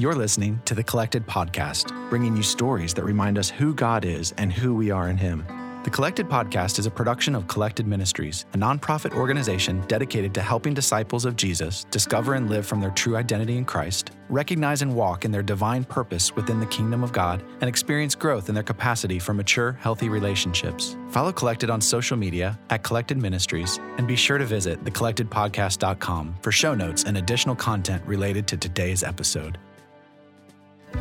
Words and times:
You're 0.00 0.14
listening 0.14 0.62
to 0.64 0.74
the 0.74 0.82
Collected 0.82 1.26
Podcast, 1.26 1.92
bringing 2.08 2.34
you 2.34 2.42
stories 2.42 2.94
that 2.94 3.04
remind 3.04 3.36
us 3.36 3.50
who 3.50 3.74
God 3.74 4.06
is 4.06 4.32
and 4.38 4.50
who 4.50 4.74
we 4.74 4.90
are 4.90 5.10
in 5.10 5.18
Him. 5.18 5.44
The 5.84 5.90
Collected 5.90 6.26
Podcast 6.26 6.78
is 6.78 6.86
a 6.86 6.90
production 6.90 7.34
of 7.34 7.46
Collected 7.48 7.86
Ministries, 7.86 8.46
a 8.54 8.56
nonprofit 8.56 9.14
organization 9.14 9.84
dedicated 9.88 10.32
to 10.32 10.40
helping 10.40 10.72
disciples 10.72 11.26
of 11.26 11.36
Jesus 11.36 11.84
discover 11.90 12.32
and 12.32 12.48
live 12.48 12.64
from 12.64 12.80
their 12.80 12.92
true 12.92 13.14
identity 13.14 13.58
in 13.58 13.66
Christ, 13.66 14.12
recognize 14.30 14.80
and 14.80 14.96
walk 14.96 15.26
in 15.26 15.32
their 15.32 15.42
divine 15.42 15.84
purpose 15.84 16.34
within 16.34 16.60
the 16.60 16.66
kingdom 16.66 17.04
of 17.04 17.12
God, 17.12 17.44
and 17.60 17.68
experience 17.68 18.14
growth 18.14 18.48
in 18.48 18.54
their 18.54 18.64
capacity 18.64 19.18
for 19.18 19.34
mature, 19.34 19.72
healthy 19.82 20.08
relationships. 20.08 20.96
Follow 21.10 21.30
Collected 21.30 21.68
on 21.68 21.82
social 21.82 22.16
media 22.16 22.58
at 22.70 22.82
Collected 22.82 23.18
Ministries, 23.18 23.78
and 23.98 24.08
be 24.08 24.16
sure 24.16 24.38
to 24.38 24.46
visit 24.46 24.82
thecollectedpodcast.com 24.82 26.36
for 26.40 26.52
show 26.52 26.74
notes 26.74 27.04
and 27.04 27.18
additional 27.18 27.54
content 27.54 28.02
related 28.06 28.46
to 28.46 28.56
today's 28.56 29.02
episode. 29.02 29.58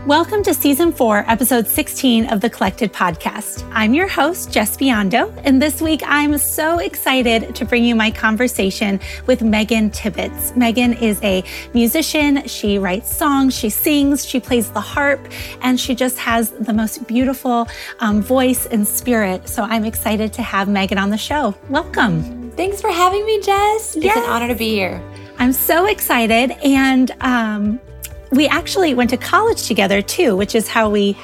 Welcome 0.05 0.43
to 0.43 0.53
season 0.53 0.93
four, 0.93 1.25
episode 1.27 1.67
16 1.67 2.27
of 2.31 2.41
the 2.41 2.49
Collected 2.49 2.93
Podcast. 2.93 3.69
I'm 3.73 3.93
your 3.93 4.07
host, 4.07 4.55
Jes 4.55 4.77
Biondo, 4.77 5.33
and 5.43 5.61
this 5.61 5.81
week 5.81 6.01
I'm 6.05 6.37
so 6.37 6.79
excited 6.79 7.53
to 7.55 7.65
bring 7.65 7.83
you 7.83 7.95
my 7.95 8.09
conversation 8.09 8.99
with 9.25 9.41
Megan 9.41 9.89
Tibbits. 9.91 10.55
Megan 10.55 10.93
is 10.93 11.19
a 11.21 11.43
musician. 11.73 12.47
She 12.47 12.77
writes 12.77 13.13
songs, 13.15 13.55
she 13.57 13.69
sings, 13.69 14.25
she 14.25 14.39
plays 14.39 14.71
the 14.71 14.81
harp, 14.81 15.19
and 15.61 15.79
she 15.79 15.95
just 15.95 16.17
has 16.17 16.51
the 16.51 16.73
most 16.73 17.05
beautiful 17.07 17.67
um, 17.99 18.21
voice 18.21 18.67
and 18.67 18.87
spirit. 18.87 19.49
So 19.49 19.63
I'm 19.63 19.85
excited 19.85 20.33
to 20.33 20.41
have 20.41 20.69
Megan 20.69 20.97
on 20.97 21.09
the 21.09 21.17
show. 21.17 21.55
Welcome. 21.69 22.51
Thanks 22.51 22.79
for 22.79 22.89
having 22.89 23.25
me, 23.25 23.41
Jes. 23.43 23.95
It's 23.95 24.05
an 24.05 24.23
honor 24.29 24.47
to 24.47 24.55
be 24.55 24.69
here. 24.69 25.01
I'm 25.39 25.53
so 25.53 25.85
excited. 25.85 26.51
And 26.63 27.11
um, 27.21 27.79
we 28.31 28.47
actually 28.47 28.93
went 28.93 29.09
to 29.11 29.17
college 29.17 29.67
together 29.67 30.01
too, 30.01 30.35
which 30.35 30.55
is 30.55 30.67
how 30.67 30.89
we 30.89 31.17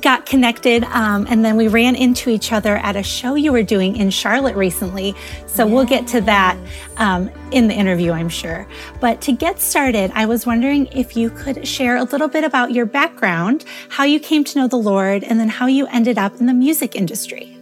got 0.00 0.24
connected. 0.24 0.84
Um, 0.84 1.26
and 1.28 1.44
then 1.44 1.56
we 1.56 1.68
ran 1.68 1.94
into 1.94 2.30
each 2.30 2.52
other 2.52 2.76
at 2.76 2.96
a 2.96 3.02
show 3.02 3.34
you 3.34 3.52
were 3.52 3.62
doing 3.62 3.96
in 3.96 4.10
Charlotte 4.10 4.56
recently. 4.56 5.14
So 5.46 5.66
we'll 5.66 5.84
get 5.84 6.06
to 6.08 6.20
that 6.22 6.56
um, 6.96 7.30
in 7.50 7.68
the 7.68 7.74
interview, 7.74 8.12
I'm 8.12 8.28
sure. 8.28 8.66
But 9.00 9.20
to 9.22 9.32
get 9.32 9.60
started, 9.60 10.10
I 10.14 10.26
was 10.26 10.46
wondering 10.46 10.86
if 10.86 11.16
you 11.16 11.30
could 11.30 11.66
share 11.66 11.96
a 11.96 12.04
little 12.04 12.28
bit 12.28 12.44
about 12.44 12.72
your 12.72 12.86
background, 12.86 13.64
how 13.88 14.04
you 14.04 14.20
came 14.20 14.44
to 14.44 14.58
know 14.58 14.68
the 14.68 14.76
Lord, 14.76 15.24
and 15.24 15.38
then 15.38 15.48
how 15.48 15.66
you 15.66 15.86
ended 15.88 16.18
up 16.18 16.38
in 16.40 16.46
the 16.46 16.54
music 16.54 16.94
industry. 16.94 17.56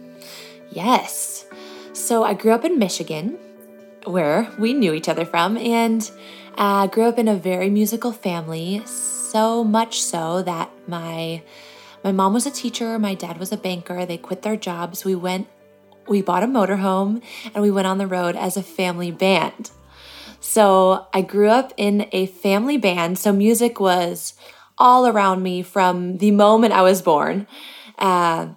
Yes. 0.69 1.45
So 1.93 2.23
I 2.23 2.33
grew 2.33 2.51
up 2.51 2.63
in 2.63 2.79
Michigan, 2.79 3.37
where 4.05 4.49
we 4.57 4.73
knew 4.73 4.93
each 4.93 5.09
other 5.09 5.25
from, 5.25 5.57
and 5.57 6.09
I 6.59 6.83
uh, 6.83 6.87
grew 6.87 7.05
up 7.05 7.17
in 7.17 7.29
a 7.29 7.35
very 7.35 7.69
musical 7.69 8.11
family, 8.11 8.81
so 8.85 9.63
much 9.63 10.01
so 10.01 10.41
that 10.41 10.69
my 10.87 11.41
my 12.03 12.11
mom 12.11 12.33
was 12.33 12.45
a 12.45 12.51
teacher, 12.51 12.99
my 12.99 13.13
dad 13.13 13.37
was 13.37 13.53
a 13.53 13.57
banker. 13.57 14.05
They 14.05 14.17
quit 14.17 14.41
their 14.41 14.57
jobs. 14.57 15.05
We 15.05 15.15
went 15.15 15.47
we 16.09 16.21
bought 16.21 16.43
a 16.43 16.47
motorhome 16.47 17.21
and 17.53 17.63
we 17.63 17.71
went 17.71 17.87
on 17.87 17.97
the 17.97 18.07
road 18.07 18.35
as 18.35 18.57
a 18.57 18.63
family 18.63 19.09
band. 19.09 19.71
So, 20.41 21.07
I 21.13 21.21
grew 21.21 21.47
up 21.47 21.71
in 21.77 22.09
a 22.11 22.25
family 22.25 22.77
band, 22.77 23.17
so 23.17 23.31
music 23.31 23.79
was 23.79 24.33
all 24.77 25.07
around 25.07 25.41
me 25.41 25.61
from 25.61 26.17
the 26.17 26.31
moment 26.31 26.73
I 26.73 26.81
was 26.81 27.01
born. 27.01 27.47
Uh, 27.97 28.49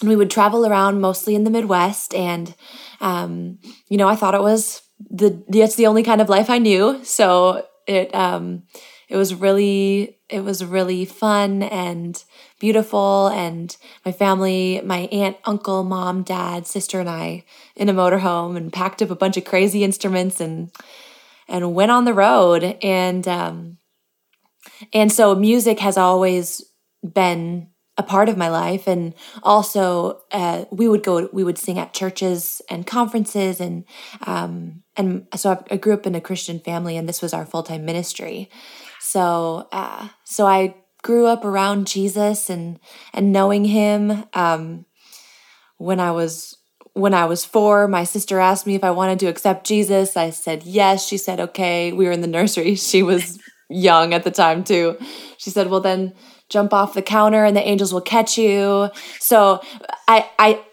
and 0.00 0.08
we 0.08 0.14
would 0.14 0.30
travel 0.30 0.66
around 0.66 1.00
mostly 1.00 1.34
in 1.34 1.42
the 1.42 1.50
Midwest, 1.50 2.14
and 2.14 2.54
um, 3.00 3.58
you 3.88 3.96
know, 3.96 4.08
I 4.08 4.14
thought 4.14 4.36
it 4.36 4.42
was 4.42 4.82
the 5.08 5.42
that's 5.48 5.76
the 5.76 5.86
only 5.86 6.02
kind 6.02 6.20
of 6.20 6.28
life 6.28 6.50
I 6.50 6.58
knew. 6.58 7.02
So 7.04 7.66
it 7.86 8.14
um 8.14 8.64
it 9.08 9.16
was 9.16 9.34
really 9.34 10.18
it 10.28 10.44
was 10.44 10.64
really 10.64 11.04
fun 11.04 11.62
and 11.62 12.22
beautiful. 12.60 13.28
And 13.28 13.76
my 14.04 14.12
family, 14.12 14.80
my 14.84 15.08
aunt, 15.10 15.38
uncle, 15.44 15.82
mom, 15.82 16.22
dad, 16.22 16.66
sister 16.66 17.00
and 17.00 17.08
I 17.08 17.44
in 17.74 17.88
a 17.88 17.94
motorhome 17.94 18.56
and 18.56 18.72
packed 18.72 19.02
up 19.02 19.10
a 19.10 19.16
bunch 19.16 19.36
of 19.36 19.44
crazy 19.44 19.82
instruments 19.82 20.40
and 20.40 20.70
and 21.48 21.74
went 21.74 21.90
on 21.90 22.04
the 22.04 22.14
road. 22.14 22.78
And 22.82 23.26
um 23.26 23.78
and 24.92 25.10
so 25.10 25.34
music 25.34 25.80
has 25.80 25.96
always 25.96 26.62
been 27.02 27.68
a 27.96 28.02
part 28.02 28.28
of 28.28 28.36
my 28.36 28.48
life. 28.48 28.86
And 28.86 29.14
also 29.42 30.22
uh, 30.32 30.64
we 30.70 30.88
would 30.88 31.02
go 31.02 31.28
we 31.32 31.44
would 31.44 31.58
sing 31.58 31.78
at 31.78 31.92
churches 31.92 32.62
and 32.70 32.86
conferences 32.86 33.60
and 33.60 33.84
um, 34.26 34.82
and 35.00 35.26
so 35.34 35.64
I 35.70 35.76
grew 35.76 35.94
up 35.94 36.06
in 36.06 36.14
a 36.14 36.20
Christian 36.20 36.60
family 36.60 36.96
and 36.96 37.08
this 37.08 37.22
was 37.22 37.34
our 37.34 37.46
full-time 37.46 37.84
ministry 37.84 38.50
so 39.00 39.68
uh, 39.72 40.08
so 40.24 40.46
I 40.46 40.76
grew 41.02 41.26
up 41.26 41.44
around 41.44 41.86
Jesus 41.86 42.50
and 42.50 42.78
and 43.12 43.32
knowing 43.32 43.64
him 43.64 44.24
um, 44.34 44.84
when 45.78 45.98
I 45.98 46.10
was 46.10 46.56
when 46.92 47.14
I 47.14 47.24
was 47.24 47.44
four, 47.44 47.88
my 47.88 48.04
sister 48.04 48.40
asked 48.40 48.66
me 48.66 48.74
if 48.74 48.84
I 48.84 48.90
wanted 48.90 49.18
to 49.20 49.26
accept 49.26 49.66
Jesus. 49.66 50.16
I 50.16 50.30
said 50.30 50.64
yes. 50.64 51.06
She 51.06 51.16
said, 51.16 51.40
okay. 51.40 51.92
We 51.92 52.04
were 52.04 52.12
in 52.12 52.20
the 52.20 52.26
nursery. 52.26 52.74
She 52.90 53.02
was 53.02 53.38
young 53.68 54.12
at 54.12 54.24
the 54.24 54.30
time, 54.30 54.64
too. 54.64 54.98
She 55.38 55.50
said, 55.50 55.68
well, 55.68 55.80
then 55.80 56.12
jump 56.48 56.74
off 56.74 56.94
the 56.94 57.02
counter 57.02 57.44
and 57.44 57.56
the 57.56 57.66
angels 57.66 57.94
will 57.94 58.00
catch 58.00 58.36
you. 58.36 58.90
So 59.20 59.62
I 60.08 60.28
I 60.38 60.64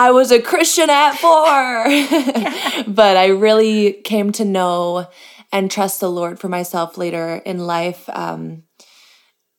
I 0.00 0.12
was 0.12 0.32
a 0.32 0.40
Christian 0.40 0.88
at 0.88 1.12
4. 1.12 2.84
but 2.94 3.18
I 3.18 3.26
really 3.26 3.92
came 3.92 4.32
to 4.32 4.46
know 4.46 5.08
and 5.52 5.70
trust 5.70 6.00
the 6.00 6.10
Lord 6.10 6.40
for 6.40 6.48
myself 6.48 6.96
later 6.96 7.42
in 7.44 7.66
life. 7.66 8.08
Um, 8.08 8.62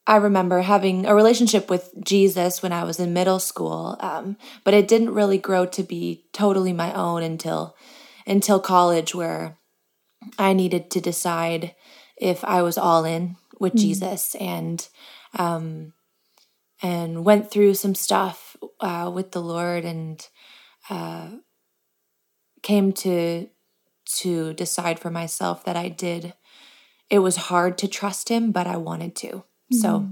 I 0.08 0.16
remember 0.16 0.62
having 0.62 1.06
a 1.06 1.14
relationship 1.14 1.70
with 1.70 1.94
Jesus 2.04 2.64
when 2.64 2.74
I 2.74 2.86
was 2.86 3.00
in 3.00 3.14
middle 3.14 3.38
school, 3.38 3.98
um, 4.00 4.36
but 4.64 4.74
it 4.74 4.88
didn't 4.88 5.14
really 5.14 5.38
grow 5.38 5.68
to 5.68 5.84
be 5.84 6.26
totally 6.34 6.74
my 6.74 6.92
own 6.92 7.22
until 7.22 7.76
until 8.26 8.60
college, 8.60 9.14
where 9.14 9.60
I 10.40 10.54
needed 10.54 10.90
to 10.92 11.02
decide 11.02 11.76
if 12.18 12.44
I 12.44 12.64
was 12.64 12.80
all 12.80 13.06
in 13.06 13.36
with 13.60 13.74
mm-hmm. 13.74 13.82
Jesus 13.82 14.34
and 14.36 14.88
um, 15.38 15.94
and 16.82 17.24
went 17.24 17.52
through 17.52 17.76
some 17.76 17.96
stuff 17.96 18.56
uh, 18.80 19.12
with 19.14 19.32
the 19.32 19.42
Lord 19.42 19.86
and 19.86 20.28
uh, 20.92 21.28
came 22.62 22.92
to 22.92 23.48
to 24.18 24.54
decide 24.54 25.00
for 25.00 25.10
myself 25.10 25.64
that 25.64 25.78
I 25.78 25.88
did. 25.88 26.34
It 27.10 27.20
was 27.20 27.38
hard 27.38 27.78
to 27.80 27.88
trust 27.88 28.30
Him, 28.30 28.52
but 28.52 28.68
I 28.68 28.78
wanted 28.78 29.16
to. 29.18 29.28
Mm-hmm. 29.28 29.78
So 29.78 30.10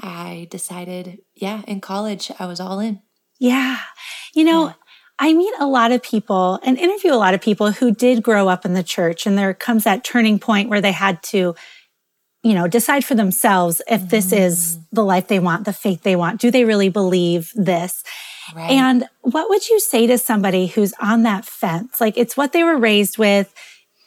I 0.00 0.48
decided, 0.50 1.18
yeah, 1.34 1.62
in 1.66 1.80
college, 1.80 2.32
I 2.38 2.46
was 2.46 2.60
all 2.60 2.80
in. 2.80 3.02
Yeah. 3.38 3.78
You 4.34 4.44
know, 4.44 4.66
yeah. 4.66 4.72
I 5.18 5.34
meet 5.34 5.52
a 5.60 5.66
lot 5.66 5.92
of 5.92 6.02
people 6.02 6.58
and 6.62 6.78
interview 6.78 7.12
a 7.12 7.16
lot 7.16 7.34
of 7.34 7.40
people 7.42 7.72
who 7.72 7.94
did 7.94 8.22
grow 8.22 8.48
up 8.48 8.64
in 8.64 8.72
the 8.72 8.82
church, 8.82 9.26
and 9.26 9.36
there 9.36 9.52
comes 9.52 9.84
that 9.84 10.02
turning 10.02 10.38
point 10.38 10.70
where 10.70 10.80
they 10.80 10.92
had 10.92 11.22
to 11.24 11.54
you 12.42 12.54
know, 12.54 12.68
decide 12.68 13.04
for 13.04 13.16
themselves 13.16 13.82
if 13.88 14.08
this 14.08 14.30
mm. 14.30 14.38
is 14.38 14.78
the 14.92 15.02
life 15.02 15.26
they 15.26 15.40
want, 15.40 15.64
the 15.64 15.72
faith 15.72 16.04
they 16.04 16.14
want. 16.14 16.40
Do 16.40 16.52
they 16.52 16.64
really 16.64 16.88
believe 16.88 17.50
this? 17.56 18.04
Right. 18.54 18.70
And 18.70 19.08
what 19.22 19.48
would 19.48 19.68
you 19.68 19.80
say 19.80 20.06
to 20.06 20.18
somebody 20.18 20.66
who's 20.66 20.94
on 21.00 21.22
that 21.22 21.44
fence? 21.44 22.00
Like 22.00 22.16
it's 22.16 22.36
what 22.36 22.52
they 22.52 22.62
were 22.62 22.76
raised 22.76 23.18
with. 23.18 23.52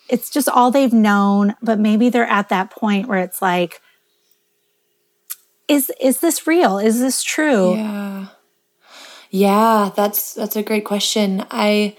It's 0.07 0.29
just 0.29 0.49
all 0.49 0.71
they've 0.71 0.93
known, 0.93 1.55
but 1.61 1.79
maybe 1.79 2.09
they're 2.09 2.25
at 2.25 2.49
that 2.49 2.71
point 2.71 3.07
where 3.07 3.19
it's 3.19 3.41
like, 3.41 3.81
is 5.67 5.91
is 6.01 6.19
this 6.19 6.47
real? 6.47 6.79
Is 6.79 6.99
this 6.99 7.21
true? 7.21 7.75
Yeah. 7.75 8.27
Yeah, 9.29 9.91
that's 9.95 10.33
that's 10.33 10.55
a 10.55 10.63
great 10.63 10.85
question. 10.85 11.45
I 11.51 11.95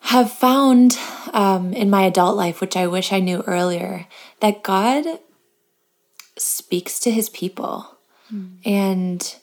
have 0.00 0.32
found 0.32 0.98
um, 1.32 1.72
in 1.74 1.90
my 1.90 2.04
adult 2.04 2.36
life, 2.36 2.60
which 2.60 2.76
I 2.76 2.86
wish 2.86 3.12
I 3.12 3.20
knew 3.20 3.42
earlier, 3.46 4.06
that 4.40 4.62
God 4.62 5.04
speaks 6.38 6.98
to 7.00 7.10
his 7.10 7.28
people. 7.28 7.98
Mm. 8.32 8.58
And 8.64 9.36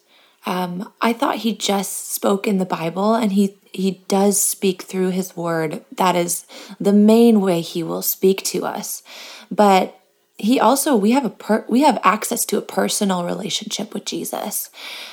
um, 0.46 0.92
I 1.02 1.14
thought 1.14 1.38
he 1.38 1.56
just 1.56 2.12
spoke 2.12 2.48
in 2.48 2.58
the 2.58 2.66
Bible, 2.66 3.16
and 3.16 3.32
he 3.32 3.58
he 3.72 4.04
does 4.08 4.42
speak 4.42 4.84
through 4.84 5.10
his 5.10 5.36
word. 5.36 5.84
That 5.96 6.16
is 6.16 6.46
the 6.80 6.94
main 6.94 7.42
way 7.42 7.62
he 7.62 7.82
will 7.82 8.02
speak 8.02 8.44
to 8.46 8.66
us. 8.66 9.04
But 9.50 10.00
he 10.38 10.60
also 10.60 10.96
we 10.96 11.12
have 11.12 11.26
a 11.26 11.30
per, 11.30 11.66
we 11.70 11.82
have 11.82 12.00
access 12.04 12.46
to 12.46 12.58
a 12.58 12.62
personal 12.62 13.24
relationship 13.24 13.94
with 13.94 14.06
Jesus, 14.06 14.70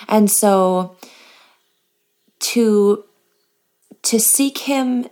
and 0.09 0.31
so 0.31 0.97
to 2.41 3.05
to 4.03 4.19
seek 4.19 4.59
him 4.59 5.09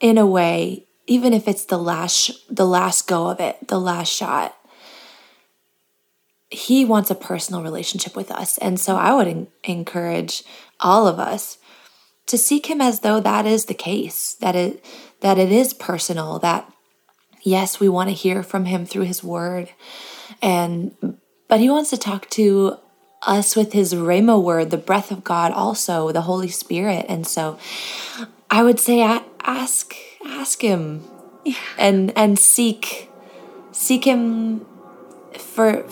in 0.00 0.18
a 0.18 0.26
way 0.26 0.86
even 1.06 1.32
if 1.32 1.46
it's 1.46 1.66
the 1.66 1.78
last 1.78 2.30
the 2.54 2.66
last 2.66 3.06
go 3.06 3.28
of 3.28 3.40
it 3.40 3.68
the 3.68 3.78
last 3.78 4.12
shot 4.12 4.56
he 6.54 6.84
wants 6.84 7.10
a 7.10 7.14
personal 7.14 7.62
relationship 7.62 8.16
with 8.16 8.30
us. 8.30 8.58
And 8.58 8.78
so 8.78 8.96
I 8.96 9.12
would 9.14 9.26
en- 9.26 9.48
encourage 9.64 10.44
all 10.80 11.06
of 11.06 11.18
us 11.18 11.58
to 12.26 12.38
seek 12.38 12.66
him 12.66 12.80
as 12.80 13.00
though 13.00 13.20
that 13.20 13.46
is 13.46 13.66
the 13.66 13.74
case, 13.74 14.34
that 14.40 14.56
it 14.56 14.84
that 15.20 15.38
it 15.38 15.50
is 15.50 15.74
personal, 15.74 16.38
that 16.40 16.70
yes, 17.42 17.80
we 17.80 17.88
want 17.88 18.08
to 18.08 18.14
hear 18.14 18.42
from 18.42 18.66
him 18.66 18.86
through 18.86 19.04
his 19.04 19.22
word. 19.22 19.70
and 20.40 21.18
but 21.48 21.60
he 21.60 21.68
wants 21.68 21.90
to 21.90 21.98
talk 21.98 22.30
to 22.30 22.78
us 23.22 23.54
with 23.54 23.72
his 23.72 23.94
rhema 23.94 24.42
word, 24.42 24.70
the 24.70 24.78
breath 24.78 25.10
of 25.10 25.24
God, 25.24 25.52
also 25.52 26.10
the 26.12 26.22
Holy 26.22 26.48
Spirit. 26.48 27.06
And 27.08 27.26
so, 27.26 27.58
I 28.50 28.62
would 28.62 28.80
say, 28.80 29.00
ask 29.42 29.94
ask 30.26 30.62
him, 30.62 31.04
yeah. 31.44 31.54
and 31.78 32.12
and 32.16 32.38
seek 32.38 33.10
seek 33.72 34.04
him 34.04 34.64
for 35.38 35.84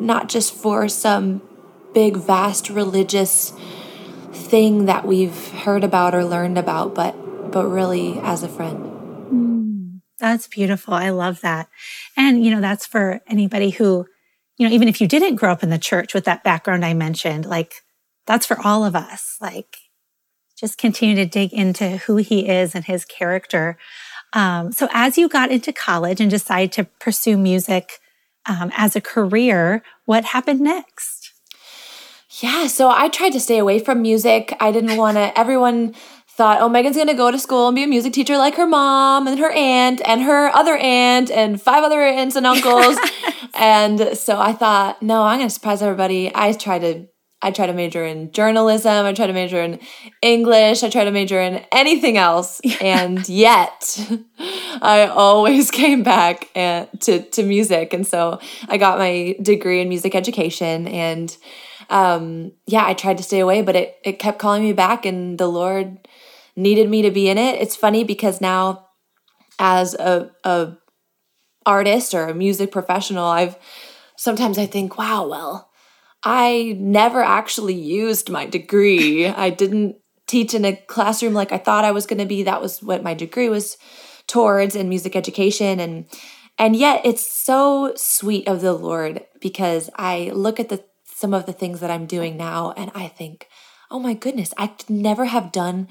not 0.00 0.28
just 0.28 0.54
for 0.54 0.88
some 0.88 1.42
big 1.92 2.16
vast 2.16 2.70
religious 2.70 3.52
thing 4.32 4.86
that 4.86 5.06
we've 5.06 5.48
heard 5.48 5.84
about 5.84 6.14
or 6.14 6.24
learned 6.24 6.58
about, 6.58 6.94
but 6.94 7.14
but 7.52 7.66
really 7.66 8.18
as 8.20 8.42
a 8.42 8.48
friend. 8.48 8.78
Mm, 9.32 10.00
that's 10.18 10.46
beautiful. 10.46 10.94
I 10.94 11.10
love 11.10 11.40
that. 11.40 11.68
And 12.16 12.44
you 12.44 12.50
know, 12.50 12.60
that's 12.60 12.86
for 12.86 13.20
anybody 13.26 13.70
who, 13.70 14.06
you 14.56 14.68
know, 14.68 14.74
even 14.74 14.88
if 14.88 15.00
you 15.00 15.08
didn't 15.08 15.36
grow 15.36 15.52
up 15.52 15.62
in 15.62 15.70
the 15.70 15.78
church 15.78 16.14
with 16.14 16.24
that 16.24 16.44
background 16.44 16.84
I 16.84 16.94
mentioned, 16.94 17.46
like 17.46 17.74
that's 18.26 18.46
for 18.46 18.58
all 18.64 18.84
of 18.84 18.94
us. 18.94 19.36
Like 19.40 19.76
just 20.56 20.78
continue 20.78 21.16
to 21.16 21.26
dig 21.26 21.52
into 21.52 21.96
who 21.98 22.16
he 22.16 22.48
is 22.48 22.74
and 22.74 22.84
his 22.84 23.04
character. 23.04 23.78
Um, 24.32 24.70
so 24.70 24.88
as 24.92 25.18
you 25.18 25.28
got 25.28 25.50
into 25.50 25.72
college 25.72 26.20
and 26.20 26.30
decided 26.30 26.72
to 26.72 26.84
pursue 27.00 27.36
music 27.36 27.98
um, 28.46 28.70
as 28.76 28.96
a 28.96 29.00
career, 29.00 29.82
what 30.04 30.24
happened 30.24 30.60
next? 30.60 31.32
Yeah, 32.40 32.68
so 32.68 32.88
I 32.88 33.08
tried 33.08 33.30
to 33.30 33.40
stay 33.40 33.58
away 33.58 33.78
from 33.78 34.02
music. 34.02 34.56
I 34.60 34.72
didn't 34.72 34.96
want 34.98 35.16
to, 35.16 35.38
everyone 35.38 35.94
thought, 36.28 36.60
oh, 36.60 36.68
Megan's 36.68 36.96
going 36.96 37.08
to 37.08 37.14
go 37.14 37.30
to 37.30 37.38
school 37.38 37.68
and 37.68 37.74
be 37.74 37.82
a 37.82 37.86
music 37.86 38.12
teacher 38.12 38.38
like 38.38 38.54
her 38.56 38.66
mom 38.66 39.26
and 39.26 39.38
her 39.38 39.50
aunt 39.50 40.00
and 40.06 40.22
her 40.22 40.48
other 40.56 40.76
aunt 40.76 41.30
and 41.30 41.60
five 41.60 41.84
other 41.84 42.00
aunts 42.00 42.36
and 42.36 42.46
uncles. 42.46 42.96
and 43.54 44.16
so 44.16 44.40
I 44.40 44.52
thought, 44.52 45.02
no, 45.02 45.22
I'm 45.22 45.38
going 45.38 45.48
to 45.48 45.54
surprise 45.54 45.82
everybody. 45.82 46.32
I 46.34 46.52
tried 46.52 46.78
to 46.78 47.08
I 47.42 47.50
try 47.50 47.66
to 47.66 47.72
major 47.72 48.04
in 48.04 48.32
journalism. 48.32 49.06
I 49.06 49.12
try 49.14 49.26
to 49.26 49.32
major 49.32 49.60
in 49.60 49.80
English. 50.20 50.82
I 50.82 50.90
try 50.90 51.04
to 51.04 51.10
major 51.10 51.40
in 51.40 51.64
anything 51.72 52.16
else. 52.16 52.60
And 52.80 53.28
yet, 53.28 53.98
I 54.82 55.06
always 55.06 55.70
came 55.82 56.02
back 56.02 56.48
and, 56.54 56.88
to, 57.02 57.22
to 57.22 57.42
music. 57.42 57.92
And 57.92 58.06
so 58.06 58.40
I 58.68 58.76
got 58.76 58.98
my 58.98 59.36
degree 59.40 59.80
in 59.80 59.88
music 59.88 60.14
education. 60.14 60.88
And 60.88 61.36
um, 61.90 62.52
yeah, 62.66 62.86
I 62.86 62.94
tried 62.94 63.18
to 63.18 63.22
stay 63.22 63.40
away, 63.40 63.62
but 63.62 63.76
it, 63.76 63.96
it 64.04 64.18
kept 64.18 64.38
calling 64.38 64.62
me 64.62 64.72
back, 64.72 65.04
and 65.04 65.38
the 65.38 65.48
Lord 65.48 65.98
needed 66.56 66.88
me 66.88 67.02
to 67.02 67.10
be 67.10 67.28
in 67.28 67.36
it. 67.36 67.60
It's 67.60 67.76
funny 67.76 68.04
because 68.04 68.40
now, 68.40 68.86
as 69.58 69.94
a, 69.94 70.30
a 70.44 70.76
artist 71.66 72.14
or 72.14 72.28
a 72.28 72.34
music 72.34 72.70
professional, 72.70 73.24
I've 73.24 73.56
sometimes 74.16 74.56
I 74.56 74.66
think, 74.66 74.96
wow, 74.96 75.26
well, 75.26 75.69
I 76.22 76.76
never 76.78 77.22
actually 77.22 77.74
used 77.74 78.30
my 78.30 78.46
degree. 78.46 79.26
I 79.26 79.50
didn't 79.50 79.96
teach 80.26 80.54
in 80.54 80.64
a 80.64 80.76
classroom 80.76 81.34
like 81.34 81.52
I 81.52 81.58
thought 81.58 81.84
I 81.84 81.92
was 81.92 82.06
going 82.06 82.18
to 82.18 82.26
be. 82.26 82.42
That 82.42 82.60
was 82.60 82.82
what 82.82 83.02
my 83.02 83.14
degree 83.14 83.48
was 83.48 83.76
towards 84.26 84.76
in 84.76 84.88
music 84.88 85.16
education 85.16 85.80
and 85.80 86.04
and 86.56 86.76
yet 86.76 87.00
it's 87.04 87.26
so 87.26 87.92
sweet 87.96 88.46
of 88.46 88.60
the 88.60 88.72
Lord 88.72 89.24
because 89.40 89.90
I 89.96 90.30
look 90.32 90.60
at 90.60 90.68
the 90.68 90.84
some 91.04 91.34
of 91.34 91.46
the 91.46 91.52
things 91.52 91.80
that 91.80 91.90
I'm 91.90 92.06
doing 92.06 92.36
now 92.36 92.72
and 92.76 92.92
I 92.94 93.08
think, 93.08 93.48
"Oh 93.90 93.98
my 93.98 94.14
goodness, 94.14 94.54
I 94.56 94.68
could 94.68 94.90
never 94.90 95.24
have 95.24 95.50
done 95.52 95.88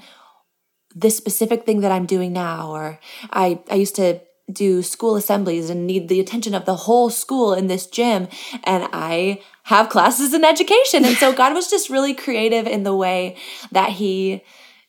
this 0.94 1.16
specific 1.16 1.66
thing 1.66 1.80
that 1.80 1.92
I'm 1.92 2.06
doing 2.06 2.32
now 2.32 2.70
or 2.70 2.98
I 3.30 3.60
I 3.70 3.74
used 3.74 3.96
to 3.96 4.20
do 4.50 4.82
school 4.82 5.16
assemblies 5.16 5.70
and 5.70 5.86
need 5.86 6.08
the 6.08 6.20
attention 6.20 6.54
of 6.54 6.64
the 6.64 6.74
whole 6.74 7.10
school 7.10 7.52
in 7.52 7.66
this 7.66 7.86
gym 7.86 8.28
and 8.64 8.88
I 8.92 9.42
have 9.70 9.88
classes 9.88 10.34
in 10.34 10.44
education. 10.44 11.04
And 11.04 11.16
so 11.16 11.32
God 11.32 11.54
was 11.54 11.70
just 11.70 11.90
really 11.90 12.12
creative 12.12 12.66
in 12.66 12.82
the 12.82 12.94
way 12.94 13.36
that 13.70 13.90
he 13.90 14.42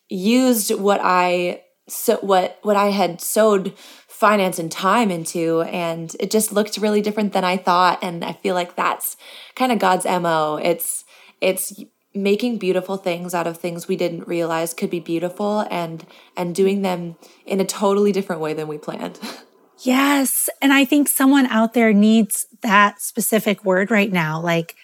used 0.09 0.73
what 0.73 0.99
I 1.03 1.61
so 1.87 2.17
what 2.17 2.57
what 2.63 2.75
I 2.75 2.87
had 2.87 3.21
sowed 3.21 3.77
finance 4.07 4.57
and 4.57 4.71
time 4.71 5.11
into. 5.11 5.61
And 5.61 6.15
it 6.19 6.31
just 6.31 6.51
looked 6.51 6.77
really 6.77 7.01
different 7.01 7.33
than 7.33 7.43
I 7.43 7.57
thought. 7.57 7.99
And 8.01 8.25
I 8.25 8.33
feel 8.33 8.55
like 8.55 8.75
that's 8.75 9.17
kind 9.55 9.71
of 9.71 9.77
God's 9.77 10.05
MO 10.05 10.59
it's 10.63 11.05
it's 11.41 11.79
making 12.15 12.57
beautiful 12.57 12.97
things 12.97 13.35
out 13.35 13.45
of 13.45 13.57
things 13.57 13.87
we 13.87 13.95
didn't 13.95 14.27
realize 14.27 14.73
could 14.73 14.89
be 14.89 14.99
beautiful 14.99 15.59
and 15.69 16.07
and 16.35 16.55
doing 16.55 16.81
them 16.81 17.17
in 17.45 17.59
a 17.59 17.65
totally 17.65 18.11
different 18.11 18.41
way 18.41 18.55
than 18.55 18.67
we 18.67 18.79
planned 18.79 19.19
Yes. 19.81 20.47
And 20.61 20.71
I 20.71 20.85
think 20.85 21.07
someone 21.07 21.47
out 21.47 21.73
there 21.73 21.93
needs 21.93 22.45
that 22.61 23.01
specific 23.01 23.65
word 23.65 23.89
right 23.89 24.11
now. 24.11 24.39
Like 24.39 24.75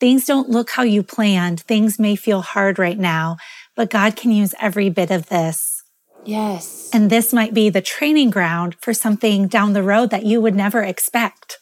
things 0.00 0.26
don't 0.26 0.50
look 0.50 0.70
how 0.70 0.82
you 0.82 1.02
planned. 1.02 1.60
Things 1.60 1.98
may 1.98 2.14
feel 2.14 2.42
hard 2.42 2.78
right 2.78 2.98
now, 2.98 3.36
but 3.74 3.90
God 3.90 4.16
can 4.16 4.32
use 4.32 4.54
every 4.60 4.90
bit 4.90 5.10
of 5.10 5.28
this. 5.28 5.82
Yes. 6.24 6.90
And 6.92 7.10
this 7.10 7.32
might 7.32 7.54
be 7.54 7.70
the 7.70 7.82
training 7.82 8.30
ground 8.30 8.76
for 8.80 8.94
something 8.94 9.46
down 9.46 9.72
the 9.72 9.82
road 9.82 10.10
that 10.10 10.24
you 10.24 10.40
would 10.40 10.54
never 10.54 10.82
expect. 10.82 11.58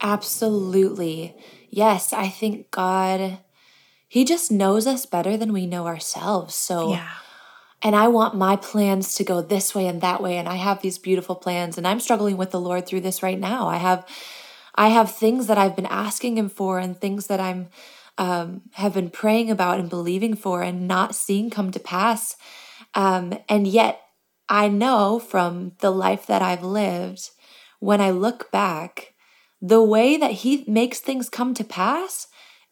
Absolutely. 0.00 1.34
Yes. 1.70 2.12
I 2.12 2.28
think 2.28 2.70
God, 2.70 3.38
He 4.08 4.24
just 4.24 4.50
knows 4.50 4.86
us 4.86 5.06
better 5.06 5.36
than 5.36 5.52
we 5.52 5.66
know 5.66 5.86
ourselves. 5.86 6.54
So, 6.54 6.92
yeah 6.92 7.10
and 7.86 7.94
I 7.94 8.08
want 8.08 8.34
my 8.34 8.56
plans 8.56 9.14
to 9.14 9.22
go 9.22 9.40
this 9.40 9.72
way 9.72 9.86
and 9.86 10.00
that 10.00 10.20
way 10.20 10.38
and 10.38 10.48
I 10.48 10.56
have 10.56 10.82
these 10.82 10.98
beautiful 10.98 11.36
plans 11.36 11.78
and 11.78 11.86
I'm 11.86 12.00
struggling 12.00 12.36
with 12.36 12.50
the 12.50 12.60
Lord 12.60 12.84
through 12.84 13.02
this 13.02 13.22
right 13.22 13.38
now. 13.38 13.68
I 13.68 13.76
have 13.76 14.04
I 14.74 14.88
have 14.88 15.12
things 15.12 15.46
that 15.46 15.56
I've 15.56 15.76
been 15.76 15.86
asking 15.86 16.36
him 16.36 16.48
for 16.48 16.80
and 16.80 17.00
things 17.00 17.28
that 17.28 17.38
I'm 17.38 17.68
um, 18.18 18.62
have 18.72 18.94
been 18.94 19.08
praying 19.08 19.52
about 19.52 19.78
and 19.78 19.88
believing 19.88 20.34
for 20.34 20.62
and 20.62 20.88
not 20.88 21.14
seeing 21.14 21.48
come 21.48 21.70
to 21.70 21.78
pass. 21.78 22.34
Um, 22.96 23.38
and 23.48 23.68
yet 23.68 24.00
I 24.48 24.66
know 24.66 25.20
from 25.20 25.74
the 25.78 25.90
life 25.90 26.26
that 26.26 26.42
I've 26.42 26.64
lived, 26.64 27.30
when 27.78 28.00
I 28.00 28.10
look 28.10 28.50
back, 28.50 29.14
the 29.62 29.82
way 29.82 30.16
that 30.16 30.32
he 30.32 30.64
makes 30.66 30.98
things 30.98 31.28
come 31.28 31.54
to 31.54 31.62
pass 31.62 32.26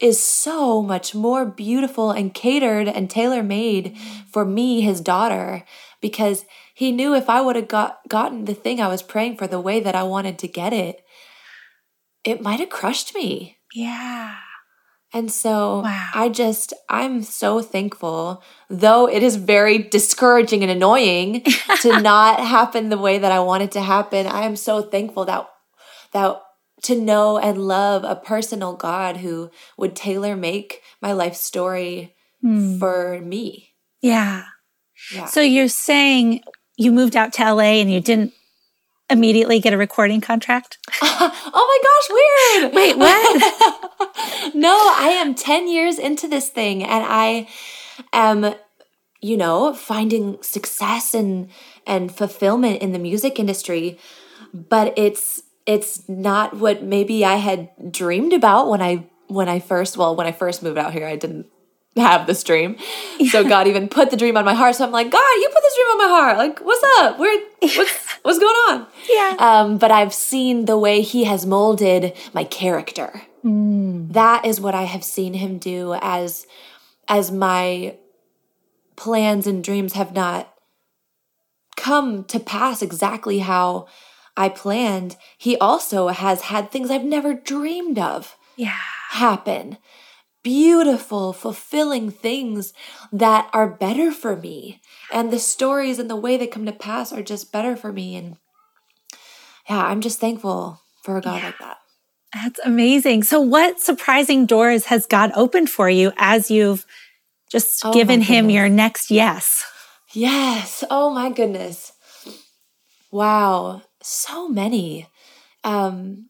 is 0.04 0.22
so 0.22 0.82
much 0.82 1.14
more 1.14 1.46
beautiful 1.46 2.10
and 2.10 2.34
catered 2.34 2.86
and 2.86 3.08
tailor 3.08 3.42
made 3.42 3.96
for 4.30 4.44
me, 4.44 4.82
his 4.82 5.00
daughter, 5.00 5.64
because 6.02 6.44
he 6.74 6.92
knew 6.92 7.14
if 7.14 7.30
I 7.30 7.40
would 7.40 7.56
have 7.56 7.68
got 7.68 8.00
gotten 8.06 8.44
the 8.44 8.52
thing 8.52 8.80
I 8.80 8.88
was 8.88 9.02
praying 9.02 9.38
for 9.38 9.46
the 9.46 9.60
way 9.60 9.80
that 9.80 9.94
I 9.94 10.02
wanted 10.02 10.38
to 10.40 10.46
get 10.46 10.74
it, 10.74 11.02
it 12.22 12.42
might 12.42 12.60
have 12.60 12.68
crushed 12.68 13.14
me. 13.14 13.56
Yeah. 13.72 14.36
And 15.14 15.32
so 15.32 15.80
wow. 15.80 16.10
I 16.12 16.28
just, 16.28 16.74
I'm 16.90 17.22
so 17.22 17.62
thankful, 17.62 18.42
though 18.68 19.08
it 19.08 19.22
is 19.22 19.36
very 19.36 19.78
discouraging 19.78 20.62
and 20.62 20.70
annoying 20.70 21.44
to 21.80 22.02
not 22.02 22.40
happen 22.40 22.90
the 22.90 22.98
way 22.98 23.16
that 23.16 23.32
I 23.32 23.40
want 23.40 23.62
it 23.62 23.72
to 23.72 23.80
happen. 23.80 24.26
I 24.26 24.42
am 24.42 24.56
so 24.56 24.82
thankful 24.82 25.24
that, 25.24 25.48
that 26.12 26.42
to 26.84 27.00
know 27.00 27.38
and 27.38 27.58
love 27.58 28.04
a 28.04 28.16
personal 28.16 28.74
God 28.74 29.18
who 29.18 29.50
would 29.76 29.96
tailor 29.96 30.36
make 30.36 30.82
my 31.00 31.12
life 31.12 31.34
story 31.34 32.14
mm. 32.42 32.78
for 32.78 33.20
me. 33.20 33.74
Yeah. 34.00 34.44
yeah. 35.12 35.26
So 35.26 35.40
you're 35.40 35.68
saying 35.68 36.42
you 36.76 36.92
moved 36.92 37.16
out 37.16 37.32
to 37.34 37.52
LA 37.54 37.80
and 37.80 37.92
you 37.92 38.00
didn't 38.00 38.32
immediately 39.10 39.60
get 39.60 39.72
a 39.72 39.78
recording 39.78 40.20
contract? 40.20 40.78
oh 41.02 42.60
my 42.62 42.62
gosh, 42.62 42.62
weird. 42.62 42.74
Wait, 42.74 42.96
what? 42.96 44.54
no, 44.54 44.74
I 44.74 45.08
am 45.20 45.34
10 45.34 45.68
years 45.68 45.98
into 45.98 46.28
this 46.28 46.48
thing 46.48 46.82
and 46.82 47.04
I 47.06 47.48
am 48.12 48.54
you 49.24 49.38
know, 49.38 49.72
finding 49.72 50.36
success 50.42 51.14
and 51.14 51.48
and 51.86 52.14
fulfillment 52.14 52.82
in 52.82 52.92
the 52.92 52.98
music 52.98 53.38
industry, 53.38 53.98
but 54.52 54.92
it's 54.98 55.43
it's 55.66 56.08
not 56.08 56.56
what 56.56 56.82
maybe 56.82 57.24
I 57.24 57.36
had 57.36 57.70
dreamed 57.90 58.32
about 58.32 58.68
when 58.68 58.82
I 58.82 59.06
when 59.28 59.48
I 59.48 59.60
first 59.60 59.96
well 59.96 60.14
when 60.16 60.26
I 60.26 60.32
first 60.32 60.62
moved 60.62 60.78
out 60.78 60.92
here 60.92 61.06
I 61.06 61.16
didn't 61.16 61.46
have 61.96 62.26
this 62.26 62.42
dream. 62.42 62.76
Yeah. 63.18 63.30
So 63.30 63.48
God 63.48 63.66
even 63.66 63.88
put 63.88 64.10
the 64.10 64.16
dream 64.16 64.36
on 64.36 64.44
my 64.44 64.54
heart. 64.54 64.74
So 64.74 64.84
I'm 64.84 64.90
like, 64.90 65.10
God, 65.10 65.20
you 65.20 65.48
put 65.52 65.62
this 65.62 65.74
dream 65.76 65.86
on 65.86 65.98
my 65.98 66.08
heart. 66.08 66.38
Like, 66.38 66.58
what's 66.60 66.82
up? 66.98 67.18
Where 67.18 67.40
what's 67.60 68.12
what's 68.22 68.38
going 68.38 68.56
on? 68.68 68.86
Yeah. 69.08 69.36
Um, 69.38 69.78
but 69.78 69.90
I've 69.90 70.14
seen 70.14 70.64
the 70.64 70.78
way 70.78 71.02
he 71.02 71.24
has 71.24 71.46
molded 71.46 72.16
my 72.32 72.44
character. 72.44 73.22
Mm. 73.44 74.12
That 74.12 74.44
is 74.44 74.60
what 74.60 74.74
I 74.74 74.82
have 74.82 75.04
seen 75.04 75.34
him 75.34 75.58
do 75.58 75.94
as 76.00 76.46
as 77.08 77.30
my 77.30 77.96
plans 78.96 79.46
and 79.46 79.62
dreams 79.62 79.92
have 79.92 80.12
not 80.12 80.52
come 81.76 82.24
to 82.24 82.40
pass 82.40 82.82
exactly 82.82 83.40
how 83.40 83.86
I 84.36 84.48
planned, 84.48 85.16
he 85.38 85.56
also 85.58 86.08
has 86.08 86.42
had 86.42 86.70
things 86.70 86.90
I've 86.90 87.04
never 87.04 87.34
dreamed 87.34 87.98
of 87.98 88.36
yeah. 88.56 88.78
happen. 89.10 89.78
Beautiful, 90.42 91.32
fulfilling 91.32 92.10
things 92.10 92.72
that 93.12 93.48
are 93.52 93.68
better 93.68 94.12
for 94.12 94.36
me. 94.36 94.80
And 95.12 95.32
the 95.32 95.38
stories 95.38 95.98
and 95.98 96.10
the 96.10 96.16
way 96.16 96.36
they 96.36 96.46
come 96.46 96.66
to 96.66 96.72
pass 96.72 97.12
are 97.12 97.22
just 97.22 97.52
better 97.52 97.76
for 97.76 97.92
me. 97.92 98.16
And 98.16 98.36
yeah, 99.70 99.86
I'm 99.86 100.00
just 100.00 100.20
thankful 100.20 100.80
for 101.02 101.16
a 101.16 101.22
God 101.22 101.38
yeah. 101.38 101.46
like 101.46 101.58
that. 101.58 101.78
That's 102.34 102.60
amazing. 102.64 103.22
So, 103.22 103.40
what 103.40 103.80
surprising 103.80 104.44
doors 104.44 104.86
has 104.86 105.06
God 105.06 105.30
opened 105.36 105.70
for 105.70 105.88
you 105.88 106.12
as 106.16 106.50
you've 106.50 106.84
just 107.48 107.84
oh 107.84 107.92
given 107.92 108.20
Him 108.20 108.50
your 108.50 108.68
next 108.68 109.10
yes? 109.10 109.64
Yes. 110.12 110.82
Oh 110.90 111.10
my 111.10 111.30
goodness. 111.30 111.92
Wow. 113.12 113.82
So 114.06 114.48
many. 114.50 115.06
Um, 115.64 116.28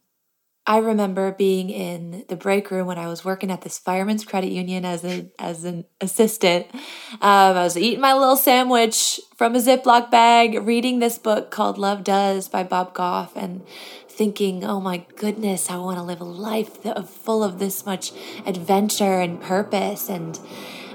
I 0.64 0.78
remember 0.78 1.33
being 1.33 1.71
in 1.71 2.25
the 2.28 2.37
break 2.37 2.71
room 2.71 2.87
when 2.87 2.99
I 2.99 3.09
was 3.09 3.25
working 3.25 3.50
at 3.50 3.62
this 3.62 3.81
fireman's 3.81 4.25
credit 4.25 4.52
union 4.52 4.85
as 4.85 5.04
a 5.04 5.28
as 5.40 5.64
an 5.64 5.85
assistant. 6.00 6.66
Um, 7.14 7.57
I 7.57 7.64
was 7.64 7.76
eating 7.76 8.00
my 8.00 8.14
little 8.14 8.37
sandwich 8.37 9.21
from 9.37 9.57
a 9.57 9.59
Ziploc 9.59 10.09
bag, 10.09 10.64
reading 10.64 11.00
this 11.00 11.19
book 11.19 11.50
called 11.50 11.76
Love 11.76 12.04
Does 12.04 12.49
by 12.49 12.62
Bob 12.62 12.95
Goff, 12.95 13.33
and 13.35 13.66
thinking, 14.09 14.64
"Oh 14.64 14.81
my 14.81 15.04
goodness, 15.16 15.69
I 15.69 15.76
want 15.76 15.99
to 15.99 16.04
live 16.04 16.21
a 16.21 16.25
life 16.25 16.78
full 17.11 17.43
of 17.43 17.59
this 17.59 17.85
much 17.85 18.12
adventure 18.47 19.21
and 19.21 19.40
purpose," 19.40 20.09
and 20.09 20.38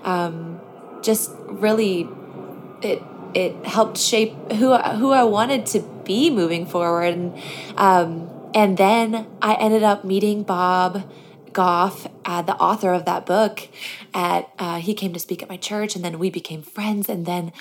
um, 0.05 0.61
just 1.01 1.29
really, 1.45 2.07
it 2.81 3.03
it 3.33 3.65
helped 3.65 3.97
shape 3.97 4.33
who 4.53 4.75
who 4.75 5.11
I 5.11 5.23
wanted 5.23 5.65
to 5.67 5.81
be 6.03 6.29
moving 6.29 6.65
forward, 6.65 7.13
and. 7.13 7.41
Um, 7.77 8.35
and 8.53 8.77
then 8.77 9.27
I 9.41 9.53
ended 9.55 9.83
up 9.83 10.03
meeting 10.03 10.43
Bob 10.43 11.03
Goff, 11.53 12.07
uh, 12.25 12.41
the 12.41 12.55
author 12.55 12.93
of 12.93 13.05
that 13.05 13.25
book. 13.25 13.67
At 14.13 14.49
uh, 14.57 14.79
he 14.79 14.93
came 14.93 15.13
to 15.13 15.19
speak 15.19 15.43
at 15.43 15.49
my 15.49 15.57
church, 15.57 15.95
and 15.95 16.03
then 16.03 16.19
we 16.19 16.29
became 16.29 16.61
friends. 16.61 17.09
And 17.09 17.25
then 17.25 17.51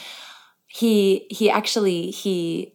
he 0.67 1.27
he 1.31 1.51
actually 1.51 2.11
he 2.11 2.75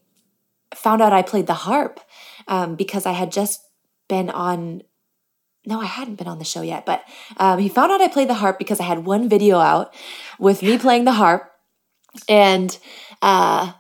found 0.76 1.02
out 1.02 1.14
I 1.14 1.22
played 1.22 1.48
the 1.48 1.54
harp 1.54 2.00
um, 2.48 2.76
because 2.76 3.06
I 3.06 3.12
had 3.12 3.32
just 3.32 3.62
been 4.08 4.30
on. 4.30 4.84
No, 5.66 5.80
I 5.80 5.86
hadn't 5.86 6.16
been 6.16 6.28
on 6.28 6.40
the 6.40 6.46
show 6.46 6.62
yet, 6.62 6.86
but 6.86 7.06
um, 7.38 7.58
he 7.58 7.70
found 7.70 7.90
out 7.90 8.02
I 8.02 8.10
played 8.10 8.28
the 8.28 8.34
harp 8.34 8.60
because 8.60 8.82
I 8.82 8.84
had 8.84 9.06
one 9.06 9.30
video 9.30 9.60
out 9.60 9.94
with 10.38 10.62
me 10.62 10.78
playing 10.78 11.06
the 11.06 11.14
harp, 11.14 11.53
and 12.28 12.78
uh, 13.22 13.74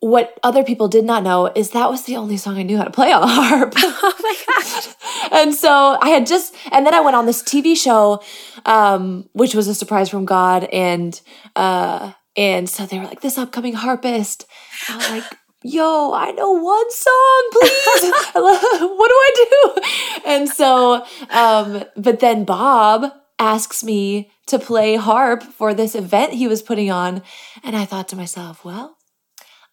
what 0.00 0.38
other 0.42 0.64
people 0.64 0.88
did 0.88 1.04
not 1.04 1.22
know 1.22 1.46
is 1.54 1.70
that 1.70 1.90
was 1.90 2.04
the 2.04 2.16
only 2.16 2.36
song 2.36 2.58
I 2.58 2.62
knew 2.62 2.76
how 2.76 2.84
to 2.84 2.90
play 2.90 3.12
on 3.12 3.20
the 3.20 3.28
harp. 3.28 3.72
oh 3.78 4.14
my 4.20 4.36
gosh. 4.46 5.30
and 5.32 5.54
so 5.54 5.96
I 6.00 6.08
had 6.08 6.26
just, 6.26 6.54
and 6.72 6.84
then 6.84 6.94
I 6.94 7.00
went 7.00 7.16
on 7.16 7.26
this 7.26 7.42
TV 7.42 7.76
show, 7.76 8.22
um, 8.66 9.28
which 9.32 9.54
was 9.54 9.68
a 9.68 9.74
surprise 9.74 10.08
from 10.08 10.24
God. 10.24 10.64
And, 10.64 11.20
uh, 11.54 12.12
and 12.36 12.68
so 12.68 12.86
they 12.86 12.98
were 12.98 13.04
like, 13.04 13.20
this 13.20 13.38
upcoming 13.38 13.74
harpist. 13.74 14.46
I 14.88 14.96
was 14.96 15.10
like, 15.10 15.24
yo, 15.62 16.12
I 16.14 16.32
know 16.32 16.50
one 16.52 16.90
song, 16.90 17.48
please. 17.52 18.12
what 18.34 19.08
do 19.08 19.14
I 19.14 19.46
do? 19.50 19.82
And 20.26 20.48
so, 20.48 21.04
um, 21.30 21.84
but 21.96 22.20
then 22.20 22.44
Bob 22.44 23.12
asks 23.40 23.82
me 23.82 24.30
to 24.46 24.58
play 24.58 24.96
harp 24.96 25.42
for 25.42 25.72
this 25.74 25.94
event 25.94 26.34
he 26.34 26.46
was 26.46 26.62
putting 26.62 26.90
on. 26.90 27.22
And 27.64 27.74
I 27.74 27.86
thought 27.86 28.08
to 28.08 28.16
myself, 28.16 28.64
well, 28.64 28.98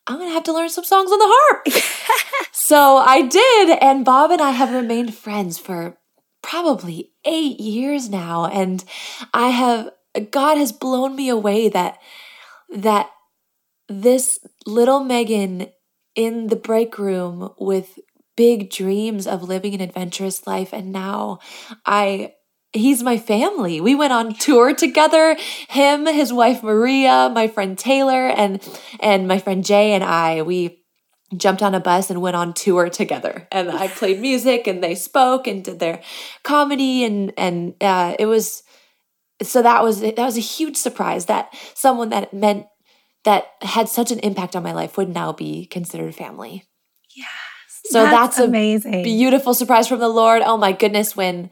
I'm 0.07 0.17
going 0.17 0.29
to 0.29 0.33
have 0.33 0.45
to 0.45 0.53
learn 0.53 0.69
some 0.69 0.85
songs 0.85 1.11
on 1.11 1.19
the 1.19 1.25
harp. 1.27 2.47
so 2.53 2.97
I 2.97 3.23
did. 3.23 3.77
And 3.81 4.05
Bob 4.05 4.31
and 4.31 4.41
I 4.41 4.51
have 4.51 4.71
remained 4.71 5.13
friends 5.13 5.59
for 5.59 5.97
probably 6.41 7.11
eight 7.25 7.59
years 7.59 8.09
now. 8.09 8.45
And 8.45 8.83
I 9.33 9.49
have, 9.49 9.91
God 10.31 10.57
has 10.57 10.71
blown 10.71 11.15
me 11.15 11.27
away 11.27 11.67
that, 11.67 11.99
that 12.69 13.09
this 13.89 14.39
little 14.65 15.01
Megan 15.01 15.67
in 16.15 16.47
the 16.47 16.55
break 16.55 16.97
room 16.97 17.53
with 17.59 17.99
big 18.37 18.69
dreams 18.69 19.27
of 19.27 19.43
living 19.43 19.73
an 19.73 19.81
adventurous 19.81 20.47
life. 20.47 20.71
And 20.71 20.93
now 20.93 21.39
I 21.85 22.33
he's 22.77 23.03
my 23.03 23.17
family. 23.17 23.81
We 23.81 23.95
went 23.95 24.13
on 24.13 24.33
tour 24.33 24.73
together. 24.73 25.35
Him, 25.69 26.05
his 26.05 26.31
wife 26.31 26.63
Maria, 26.63 27.31
my 27.33 27.47
friend 27.47 27.77
Taylor, 27.77 28.27
and 28.27 28.61
and 28.99 29.27
my 29.27 29.39
friend 29.39 29.65
Jay 29.65 29.93
and 29.93 30.03
I. 30.03 30.41
We 30.41 30.83
jumped 31.35 31.61
on 31.61 31.75
a 31.75 31.79
bus 31.79 32.09
and 32.09 32.21
went 32.21 32.35
on 32.35 32.53
tour 32.53 32.89
together. 32.89 33.47
And 33.51 33.69
I 33.69 33.87
played 33.99 34.19
music, 34.19 34.67
and 34.67 34.83
they 34.83 34.95
spoke 34.95 35.47
and 35.47 35.63
did 35.63 35.79
their 35.79 36.01
comedy, 36.43 37.03
and 37.03 37.33
and 37.37 37.75
uh, 37.81 38.15
it 38.17 38.25
was 38.25 38.63
so 39.41 39.61
that 39.61 39.83
was 39.83 40.01
that 40.01 40.17
was 40.17 40.37
a 40.37 40.41
huge 40.41 40.77
surprise 40.77 41.25
that 41.25 41.53
someone 41.75 42.09
that 42.09 42.33
meant 42.33 42.67
that 43.23 43.47
had 43.61 43.89
such 43.89 44.11
an 44.11 44.19
impact 44.19 44.55
on 44.55 44.63
my 44.63 44.71
life 44.71 44.97
would 44.97 45.09
now 45.09 45.33
be 45.33 45.65
considered 45.65 46.15
family. 46.15 46.63
Yes. 47.15 47.27
So 47.85 48.03
that's, 48.03 48.37
that's 48.37 48.47
amazing. 48.47 49.03
beautiful 49.03 49.53
surprise 49.53 49.87
from 49.87 49.99
the 49.99 50.09
Lord. 50.09 50.41
Oh 50.43 50.57
my 50.57 50.71
goodness, 50.71 51.15
when 51.15 51.49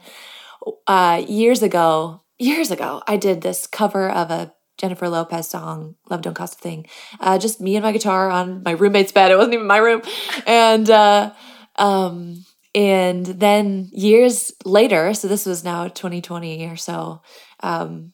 uh, 0.86 1.22
years 1.26 1.62
ago, 1.62 2.22
years 2.38 2.70
ago, 2.70 3.02
I 3.06 3.16
did 3.16 3.40
this 3.40 3.66
cover 3.66 4.08
of 4.10 4.30
a 4.30 4.52
Jennifer 4.78 5.08
Lopez 5.08 5.48
song, 5.48 5.96
Love 6.10 6.22
Don't 6.22 6.34
Cost 6.34 6.56
a 6.56 6.58
Thing. 6.58 6.86
Uh, 7.18 7.38
just 7.38 7.60
me 7.60 7.76
and 7.76 7.82
my 7.82 7.92
guitar 7.92 8.30
on 8.30 8.62
my 8.62 8.72
roommate's 8.72 9.12
bed. 9.12 9.30
It 9.30 9.36
wasn't 9.36 9.54
even 9.54 9.66
my 9.66 9.78
room. 9.78 10.02
And, 10.46 10.88
uh, 10.90 11.32
um, 11.76 12.44
and 12.74 13.24
then 13.24 13.88
years 13.92 14.52
later, 14.64 15.14
so 15.14 15.28
this 15.28 15.46
was 15.46 15.64
now 15.64 15.88
2020 15.88 16.66
or 16.66 16.76
so, 16.76 17.22
um, 17.60 18.12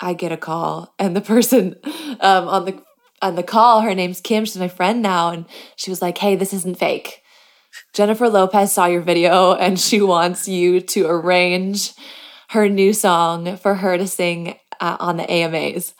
I 0.00 0.14
get 0.14 0.32
a 0.32 0.36
call 0.36 0.94
and 0.98 1.16
the 1.16 1.20
person 1.20 1.76
um, 2.20 2.48
on 2.48 2.64
the 2.64 2.82
on 3.22 3.36
the 3.36 3.42
call, 3.42 3.80
her 3.80 3.94
name's 3.94 4.20
Kim, 4.20 4.44
she's 4.44 4.58
my 4.58 4.68
friend 4.68 5.00
now, 5.00 5.30
and 5.30 5.46
she 5.76 5.88
was 5.88 6.02
like, 6.02 6.18
Hey, 6.18 6.36
this 6.36 6.52
isn't 6.52 6.78
fake. 6.78 7.22
Jennifer 7.94 8.28
Lopez 8.28 8.72
saw 8.72 8.86
your 8.86 9.00
video 9.00 9.54
and 9.54 9.78
she 9.80 10.02
wants 10.02 10.48
you 10.48 10.80
to 10.80 11.06
arrange 11.06 11.94
her 12.50 12.68
new 12.68 12.92
song 12.92 13.56
for 13.56 13.76
her 13.76 13.96
to 13.96 14.06
sing 14.06 14.56
uh, 14.80 14.96
on 15.00 15.16
the 15.16 15.30
AMAs. 15.30 15.94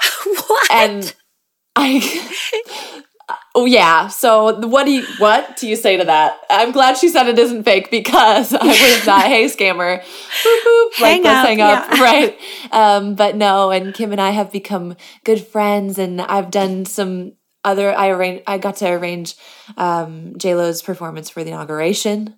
What? 0.46 0.70
And 0.70 1.14
I 1.76 3.02
Oh 3.54 3.66
yeah. 3.66 4.08
So 4.08 4.58
what 4.66 4.84
do 4.84 4.90
you 4.90 5.06
what 5.18 5.56
do 5.56 5.68
you 5.68 5.76
say 5.76 5.96
to 5.96 6.04
that? 6.04 6.40
I'm 6.50 6.72
glad 6.72 6.96
she 6.96 7.08
said 7.08 7.28
it 7.28 7.38
isn't 7.38 7.62
fake 7.62 7.90
because 7.90 8.52
I 8.52 8.66
would 8.66 8.74
have 8.74 9.02
thought, 9.02 9.26
hey 9.26 9.44
scammer, 9.46 10.02
boop, 10.02 10.64
boop, 10.66 10.94
hang 10.96 11.22
like 11.22 11.32
up, 11.32 11.46
hang 11.46 11.60
up, 11.60 11.86
yeah. 11.92 12.02
right? 12.02 12.38
Um, 12.72 13.14
but 13.14 13.36
no, 13.36 13.70
and 13.70 13.94
Kim 13.94 14.12
and 14.12 14.20
I 14.20 14.30
have 14.30 14.50
become 14.50 14.96
good 15.24 15.46
friends, 15.46 15.98
and 15.98 16.20
I've 16.20 16.50
done 16.50 16.84
some 16.84 17.34
other 17.64 17.92
I 17.92 18.08
arranged 18.08 18.44
I 18.46 18.58
got 18.58 18.76
to 18.76 18.88
arrange 18.88 19.36
um 19.76 20.34
J 20.36 20.54
Lo's 20.54 20.82
performance 20.82 21.30
for 21.30 21.42
the 21.42 21.50
inauguration 21.50 22.36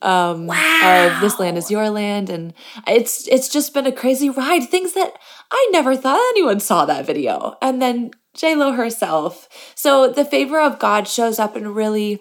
um 0.00 0.46
wow. 0.46 1.14
of 1.14 1.20
This 1.20 1.38
Land 1.38 1.58
Is 1.58 1.70
Your 1.70 1.90
Land 1.90 2.30
and 2.30 2.54
it's 2.86 3.28
it's 3.28 3.48
just 3.48 3.74
been 3.74 3.86
a 3.86 3.92
crazy 3.92 4.30
ride. 4.30 4.68
Things 4.68 4.94
that 4.94 5.12
I 5.50 5.68
never 5.72 5.96
thought 5.96 6.20
anyone 6.34 6.60
saw 6.60 6.84
that 6.86 7.06
video. 7.06 7.56
And 7.62 7.80
then 7.80 8.10
J 8.34 8.54
Lo 8.54 8.72
herself. 8.72 9.48
So 9.74 10.10
the 10.10 10.24
favor 10.24 10.60
of 10.60 10.78
God 10.78 11.06
shows 11.06 11.38
up 11.38 11.56
in 11.56 11.74
really 11.74 12.20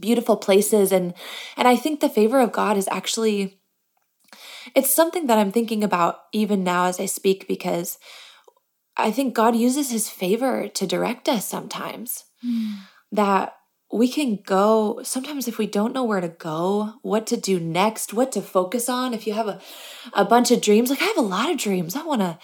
beautiful 0.00 0.36
places 0.36 0.92
and 0.92 1.14
and 1.56 1.68
I 1.68 1.76
think 1.76 2.00
the 2.00 2.08
favor 2.08 2.40
of 2.40 2.52
God 2.52 2.76
is 2.76 2.88
actually 2.90 3.60
it's 4.74 4.94
something 4.94 5.26
that 5.26 5.38
I'm 5.38 5.52
thinking 5.52 5.84
about 5.84 6.20
even 6.32 6.64
now 6.64 6.86
as 6.86 6.98
I 6.98 7.06
speak 7.06 7.46
because 7.46 7.98
I 8.96 9.10
think 9.10 9.34
God 9.34 9.56
uses 9.56 9.90
his 9.90 10.08
favor 10.08 10.68
to 10.68 10.86
direct 10.86 11.28
us 11.28 11.46
sometimes. 11.46 12.24
Mm. 12.44 12.78
That 13.12 13.56
we 13.92 14.08
can 14.08 14.40
go 14.44 15.00
sometimes 15.02 15.46
if 15.46 15.58
we 15.58 15.66
don't 15.66 15.92
know 15.92 16.04
where 16.04 16.20
to 16.20 16.28
go, 16.28 16.94
what 17.02 17.26
to 17.28 17.36
do 17.36 17.60
next, 17.60 18.12
what 18.12 18.32
to 18.32 18.42
focus 18.42 18.88
on. 18.88 19.14
If 19.14 19.26
you 19.26 19.34
have 19.34 19.46
a, 19.46 19.60
a 20.12 20.24
bunch 20.24 20.50
of 20.50 20.60
dreams, 20.60 20.90
like 20.90 21.02
I 21.02 21.06
have 21.06 21.18
a 21.18 21.22
lot 21.22 21.50
of 21.50 21.58
dreams. 21.58 21.94
I 21.94 22.02
want 22.02 22.20
to 22.20 22.38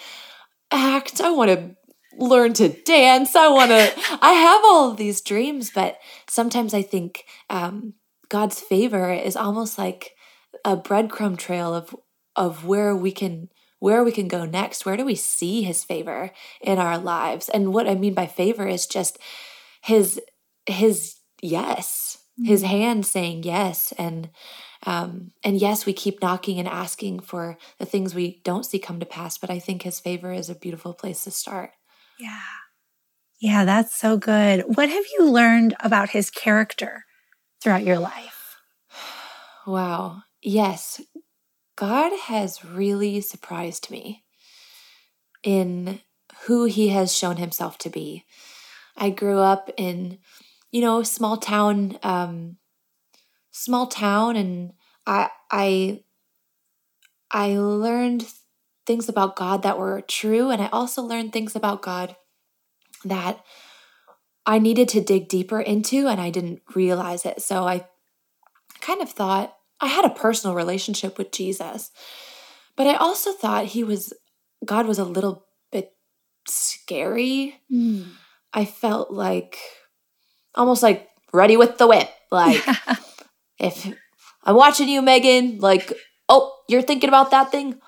act, 0.71 1.21
I 1.21 1.31
want 1.31 1.51
to 1.51 1.77
learn 2.17 2.53
to 2.55 2.69
dance, 2.69 3.35
I 3.35 3.49
want 3.49 3.71
to, 3.71 3.93
I 4.23 4.33
have 4.33 4.61
all 4.65 4.91
of 4.91 4.97
these 4.97 5.21
dreams, 5.21 5.71
but 5.75 5.99
sometimes 6.29 6.73
I 6.73 6.83
think 6.83 7.25
um, 7.49 7.95
God's 8.29 8.61
favor 8.61 9.13
is 9.13 9.35
almost 9.37 9.77
like 9.77 10.13
a 10.65 10.77
breadcrumb 10.77 11.37
trail 11.37 11.75
of 11.75 11.95
of 12.37 12.65
where 12.65 12.95
we 12.95 13.13
can 13.13 13.49
where 13.81 14.05
we 14.05 14.13
can 14.13 14.29
go 14.29 14.45
next. 14.45 14.87
Where 14.87 14.97
do 14.97 15.05
we 15.05 15.17
see 15.17 15.63
his 15.63 15.83
favor 15.83 16.31
in 16.61 16.79
our 16.79 16.97
lives? 16.97 17.49
And 17.49 17.75
what 17.75 17.89
I 17.89 17.97
mean 17.97 18.15
by 18.15 18.27
favor 18.27 18.69
is 18.69 18.87
just 18.87 19.19
his 19.83 20.21
his 20.67 21.17
yes, 21.43 22.19
mm-hmm. 22.39 22.49
his 22.49 22.63
hand 22.63 23.05
saying 23.05 23.43
yes 23.43 23.93
and 23.99 24.31
um, 24.87 25.33
and 25.45 25.61
yes, 25.61 25.85
we 25.85 25.93
keep 25.93 26.23
knocking 26.23 26.59
and 26.59 26.69
asking 26.69 27.21
for 27.21 27.59
the 27.79 27.85
things 27.85 28.15
we 28.15 28.41
don't 28.45 28.65
see 28.65 28.79
come 28.79 28.99
to 29.01 29.07
pass, 29.07 29.37
but 29.37 29.51
I 29.51 29.59
think 29.59 29.83
his 29.83 30.01
favor 30.01 30.33
is 30.33 30.49
a 30.49 30.55
beautiful 30.55 30.95
place 30.95 31.25
to 31.25 31.31
start. 31.31 31.73
Yeah. 32.19 32.41
Yeah, 33.41 33.65
that's 33.65 33.95
so 33.95 34.17
good. 34.17 34.65
What 34.67 34.89
have 34.89 35.05
you 35.19 35.31
learned 35.31 35.75
about 35.81 36.11
his 36.11 36.31
character 36.31 37.05
throughout 37.63 37.85
your 37.85 37.99
life? 37.99 38.57
Wow. 39.67 40.23
Yes, 40.43 41.03
God 41.81 42.13
has 42.25 42.63
really 42.63 43.23
surprised 43.23 43.91
me 43.91 44.23
in 45.43 46.01
who 46.43 46.67
he 46.67 46.89
has 46.89 47.17
shown 47.17 47.39
himself 47.39 47.79
to 47.79 47.89
be. 47.89 48.27
I 48.99 49.09
grew 49.09 49.39
up 49.39 49.71
in, 49.79 50.19
you 50.71 50.83
know, 50.83 51.03
small 51.03 51.39
town, 51.39 51.99
um, 52.03 52.59
small 53.51 53.87
town, 53.87 54.37
and 54.37 54.75
I 55.07 55.31
I 55.51 56.05
I 57.31 57.57
learned 57.57 58.27
things 58.85 59.09
about 59.09 59.35
God 59.35 59.63
that 59.63 59.79
were 59.79 60.03
true 60.03 60.51
and 60.51 60.61
I 60.61 60.69
also 60.69 61.01
learned 61.01 61.33
things 61.33 61.57
about 61.57 61.81
God 61.81 62.15
that 63.07 63.43
I 64.45 64.59
needed 64.59 64.91
to 64.91 65.01
dig 65.01 65.29
deeper 65.29 65.63
into 65.63 66.09
and 66.09 66.21
I 66.21 66.29
didn't 66.29 66.61
realize 66.75 67.25
it. 67.25 67.41
So 67.41 67.67
I 67.67 67.87
kind 68.83 69.01
of 69.01 69.09
thought 69.09 69.57
I 69.81 69.87
had 69.87 70.05
a 70.05 70.11
personal 70.11 70.55
relationship 70.55 71.19
with 71.19 71.33
Jesus. 71.33 71.91
But 72.77 72.87
I 72.87 72.95
also 72.95 73.33
thought 73.33 73.67
he 73.67 73.85
was 73.85 74.13
God 74.65 74.87
was 74.87 74.99
a 74.99 75.05
little 75.05 75.47
bit 75.73 75.93
scary. 76.47 77.61
Mm. 77.73 78.07
I 78.53 78.65
felt 78.65 79.11
like 79.11 79.59
almost 80.55 80.83
like 80.83 81.09
ready 81.33 81.57
with 81.57 81.79
the 81.79 81.87
whip. 81.87 82.11
Like 82.31 82.63
if 83.59 83.87
I'm 84.45 84.57
watching 84.57 84.89
you, 84.89 85.03
Megan, 85.03 85.59
like, 85.59 85.93
oh, 86.29 86.55
you're 86.69 86.83
thinking 86.83 87.09
about 87.09 87.31
that 87.31 87.51
thing? 87.51 87.81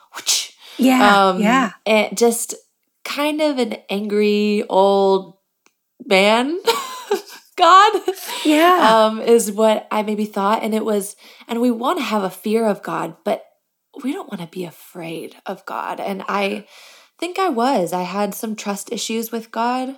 Yeah. 0.79 1.29
Um, 1.29 1.41
yeah. 1.41 1.73
And 1.87 2.17
just 2.17 2.55
kind 3.05 3.41
of 3.41 3.59
an 3.59 3.77
angry 3.89 4.65
old 4.69 5.39
man. 6.05 6.59
God. 7.57 8.03
Yeah. 8.45 9.07
Um, 9.07 9.21
is 9.21 9.53
what 9.53 9.87
I 9.91 10.03
maybe 10.03 10.25
thought. 10.25 10.63
And 10.63 10.75
it 10.75 10.85
was, 10.85 11.17
and 11.47 11.61
we 11.61 11.71
want 11.71 11.99
to 11.99 12.05
have 12.05 12.23
a 12.23 12.31
fear 12.31 12.67
of 12.67 12.83
God, 12.83 13.17
but 13.25 13.45
we 14.03 14.13
don't 14.13 14.31
want 14.31 14.41
to 14.41 14.47
be 14.47 14.65
afraid 14.65 15.37
of 15.47 15.65
God. 15.67 16.01
And 16.01 16.25
I 16.29 16.67
think 17.19 17.39
I 17.39 17.51
was. 17.51 17.93
I 17.93 18.03
had 18.03 18.35
some 18.35 18.57
trust 18.57 18.93
issues 18.93 19.31
with 19.31 19.51
God. 19.51 19.97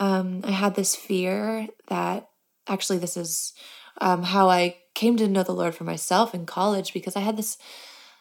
Um, 0.00 0.40
I 0.44 0.50
had 0.50 0.74
this 0.74 0.96
fear 0.96 1.68
that 1.88 2.28
actually, 2.66 2.98
this 2.98 3.16
is 3.16 3.52
um, 4.00 4.22
how 4.22 4.48
I 4.48 4.76
came 4.94 5.16
to 5.18 5.28
know 5.28 5.42
the 5.42 5.52
Lord 5.52 5.74
for 5.74 5.84
myself 5.84 6.34
in 6.34 6.46
college 6.46 6.92
because 6.92 7.16
I 7.16 7.20
had 7.20 7.36
this 7.36 7.58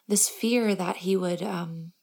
this 0.08 0.27
fear 0.27 0.75
that 0.75 0.98
He 0.98 1.15
would 1.15 1.41
um, 1.41 1.93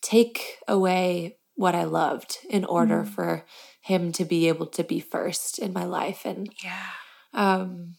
take 0.00 0.58
away 0.66 1.36
what 1.56 1.74
I 1.74 1.84
loved 1.84 2.38
in 2.48 2.64
order 2.64 3.02
mm. 3.02 3.08
for 3.08 3.44
Him 3.80 4.12
to 4.12 4.24
be 4.24 4.48
able 4.48 4.66
to 4.66 4.84
be 4.84 5.00
first 5.00 5.58
in 5.58 5.72
my 5.72 5.84
life, 5.84 6.24
and 6.24 6.48
yeah, 6.62 6.90
um, 7.34 7.96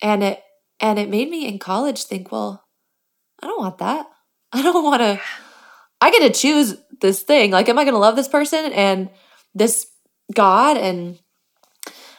and 0.00 0.22
it 0.22 0.42
and 0.78 0.98
it 0.98 1.10
made 1.10 1.28
me 1.28 1.46
in 1.46 1.58
college 1.58 2.04
think, 2.04 2.30
well, 2.30 2.64
I 3.42 3.46
don't 3.46 3.60
want 3.60 3.78
that. 3.78 4.06
I 4.52 4.62
don't 4.62 4.84
want 4.84 5.00
to. 5.00 5.20
I 6.00 6.10
get 6.10 6.32
to 6.32 6.40
choose 6.40 6.76
this 7.00 7.22
thing. 7.22 7.50
Like, 7.50 7.68
am 7.68 7.78
I 7.78 7.84
going 7.84 7.94
to 7.94 8.00
love 8.00 8.16
this 8.16 8.28
person 8.28 8.72
and 8.72 9.10
this 9.54 9.86
God 10.34 10.76
and 10.76 11.18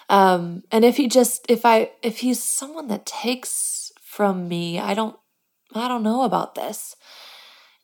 um, 0.10 0.64
and 0.72 0.84
if 0.84 0.98
he 0.98 1.08
just 1.08 1.46
if 1.50 1.66
I 1.66 1.92
if 2.04 2.20
he's 2.20 2.44
someone 2.44 2.88
that 2.90 3.06
takes 3.06 3.92
from 4.02 4.48
me, 4.48 4.78
I 4.78 4.94
don't 4.94 5.16
I 5.74 5.88
don't 5.88 6.04
know 6.04 6.24
about 6.24 6.54
this. 6.56 6.96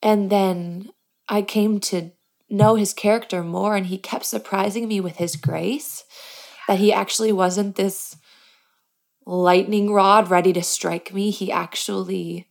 And 0.02 0.30
then 0.30 0.90
I 1.28 1.42
came 1.42 1.80
to 1.80 2.12
know 2.50 2.74
his 2.74 2.94
character 2.94 3.42
more 3.42 3.76
and 3.76 3.86
he 3.86 3.98
kept 3.98 4.24
surprising 4.24 4.88
me 4.88 5.00
with 5.00 5.16
his 5.16 5.36
grace 5.36 6.04
that 6.66 6.78
he 6.78 6.92
actually 6.92 7.32
wasn't 7.32 7.76
this 7.76 8.16
lightning 9.26 9.92
rod 9.92 10.30
ready 10.30 10.52
to 10.52 10.62
strike 10.62 11.12
me. 11.12 11.30
He 11.30 11.52
actually 11.52 12.48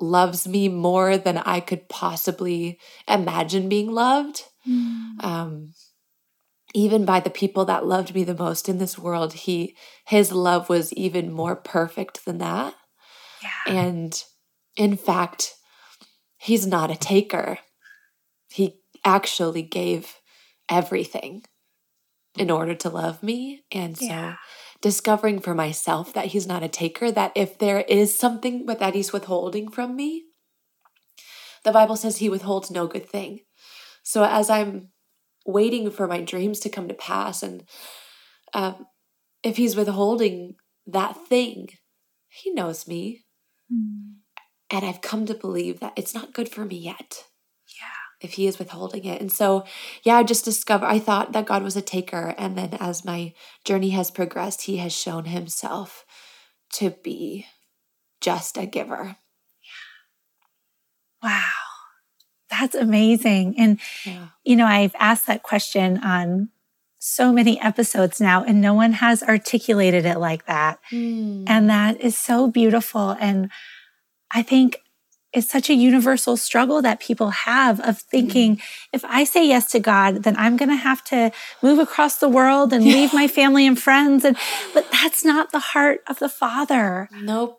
loves 0.00 0.48
me 0.48 0.68
more 0.68 1.16
than 1.16 1.38
I 1.38 1.60
could 1.60 1.88
possibly 1.88 2.78
imagine 3.06 3.68
being 3.68 3.90
loved. 3.92 4.44
Mm. 4.66 5.22
Um, 5.22 5.74
even 6.74 7.04
by 7.04 7.20
the 7.20 7.30
people 7.30 7.64
that 7.66 7.86
loved 7.86 8.14
me 8.14 8.24
the 8.24 8.34
most 8.34 8.68
in 8.68 8.78
this 8.78 8.98
world 8.98 9.32
he 9.32 9.76
his 10.06 10.32
love 10.32 10.68
was 10.68 10.92
even 10.94 11.30
more 11.30 11.56
perfect 11.56 12.24
than 12.24 12.38
that 12.38 12.74
yeah. 13.42 13.74
and 13.74 14.24
in 14.76 14.96
fact 14.96 15.54
he's 16.38 16.66
not 16.66 16.90
a 16.90 16.96
taker 16.96 17.58
he 18.52 18.80
actually 19.04 19.62
gave 19.62 20.20
everything 20.68 21.42
in 22.38 22.50
order 22.50 22.74
to 22.74 22.88
love 22.88 23.22
me 23.22 23.62
and 23.70 23.98
so 23.98 24.06
yeah. 24.06 24.36
discovering 24.80 25.38
for 25.38 25.54
myself 25.54 26.14
that 26.14 26.26
he's 26.26 26.46
not 26.46 26.62
a 26.62 26.68
taker 26.68 27.10
that 27.10 27.32
if 27.34 27.58
there 27.58 27.80
is 27.80 28.16
something 28.16 28.64
but 28.64 28.78
that 28.78 28.94
he's 28.94 29.12
withholding 29.12 29.70
from 29.70 29.94
me 29.94 30.24
the 31.64 31.72
bible 31.72 31.96
says 31.96 32.18
he 32.18 32.30
withholds 32.30 32.70
no 32.70 32.86
good 32.86 33.06
thing 33.06 33.40
so 34.02 34.24
as 34.24 34.48
i'm 34.48 34.92
waiting 35.44 35.90
for 35.90 36.06
my 36.06 36.20
dreams 36.20 36.60
to 36.60 36.68
come 36.68 36.88
to 36.88 36.94
pass. 36.94 37.42
And 37.42 37.64
um, 38.54 38.86
if 39.42 39.56
he's 39.56 39.76
withholding 39.76 40.56
that 40.86 41.16
thing, 41.26 41.68
he 42.28 42.52
knows 42.52 42.86
me. 42.86 43.24
Mm. 43.72 44.14
And 44.70 44.84
I've 44.84 45.02
come 45.02 45.26
to 45.26 45.34
believe 45.34 45.80
that 45.80 45.92
it's 45.96 46.14
not 46.14 46.32
good 46.32 46.48
for 46.48 46.64
me 46.64 46.76
yet. 46.76 47.24
If 48.22 48.34
he 48.34 48.46
is 48.46 48.58
withholding 48.58 49.04
it. 49.04 49.20
And 49.20 49.32
so, 49.32 49.64
yeah, 50.02 50.16
I 50.16 50.22
just 50.22 50.44
discovered, 50.44 50.86
I 50.86 50.98
thought 50.98 51.32
that 51.32 51.46
God 51.46 51.62
was 51.62 51.76
a 51.76 51.82
taker. 51.82 52.34
And 52.38 52.56
then 52.56 52.76
as 52.80 53.04
my 53.04 53.34
journey 53.64 53.90
has 53.90 54.10
progressed, 54.10 54.62
he 54.62 54.76
has 54.76 54.92
shown 54.92 55.24
himself 55.26 56.04
to 56.74 56.90
be 57.02 57.46
just 58.20 58.56
a 58.56 58.66
giver. 58.66 59.16
Yeah. 61.22 61.28
Wow. 61.28 61.42
That's 62.50 62.74
amazing. 62.74 63.54
And, 63.58 63.80
yeah. 64.04 64.28
you 64.44 64.56
know, 64.56 64.66
I've 64.66 64.94
asked 64.98 65.26
that 65.26 65.42
question 65.42 65.98
on 65.98 66.50
so 66.98 67.32
many 67.32 67.60
episodes 67.60 68.20
now, 68.20 68.44
and 68.44 68.60
no 68.60 68.74
one 68.74 68.92
has 68.92 69.24
articulated 69.24 70.06
it 70.06 70.18
like 70.18 70.46
that. 70.46 70.78
Mm. 70.92 71.44
And 71.48 71.68
that 71.68 72.00
is 72.00 72.16
so 72.16 72.48
beautiful. 72.48 73.16
And 73.18 73.50
I 74.30 74.42
think 74.42 74.81
it's 75.32 75.50
such 75.50 75.70
a 75.70 75.74
universal 75.74 76.36
struggle 76.36 76.82
that 76.82 77.00
people 77.00 77.30
have 77.30 77.80
of 77.80 77.98
thinking, 77.98 78.56
mm. 78.56 78.62
if 78.92 79.04
I 79.04 79.24
say 79.24 79.46
yes 79.46 79.70
to 79.72 79.80
God, 79.80 80.24
then 80.24 80.36
I'm 80.36 80.56
going 80.56 80.68
to 80.68 80.76
have 80.76 81.02
to 81.04 81.32
move 81.62 81.78
across 81.78 82.18
the 82.18 82.28
world 82.28 82.72
and 82.72 82.84
leave 82.84 83.14
my 83.14 83.28
family 83.40 83.66
and 83.66 83.78
friends. 83.78 84.24
And, 84.24 84.36
but 84.74 84.86
that's 84.92 85.24
not 85.24 85.52
the 85.52 85.58
heart 85.58 86.00
of 86.08 86.18
the 86.18 86.28
Father. 86.28 87.08
Nope. 87.12 87.58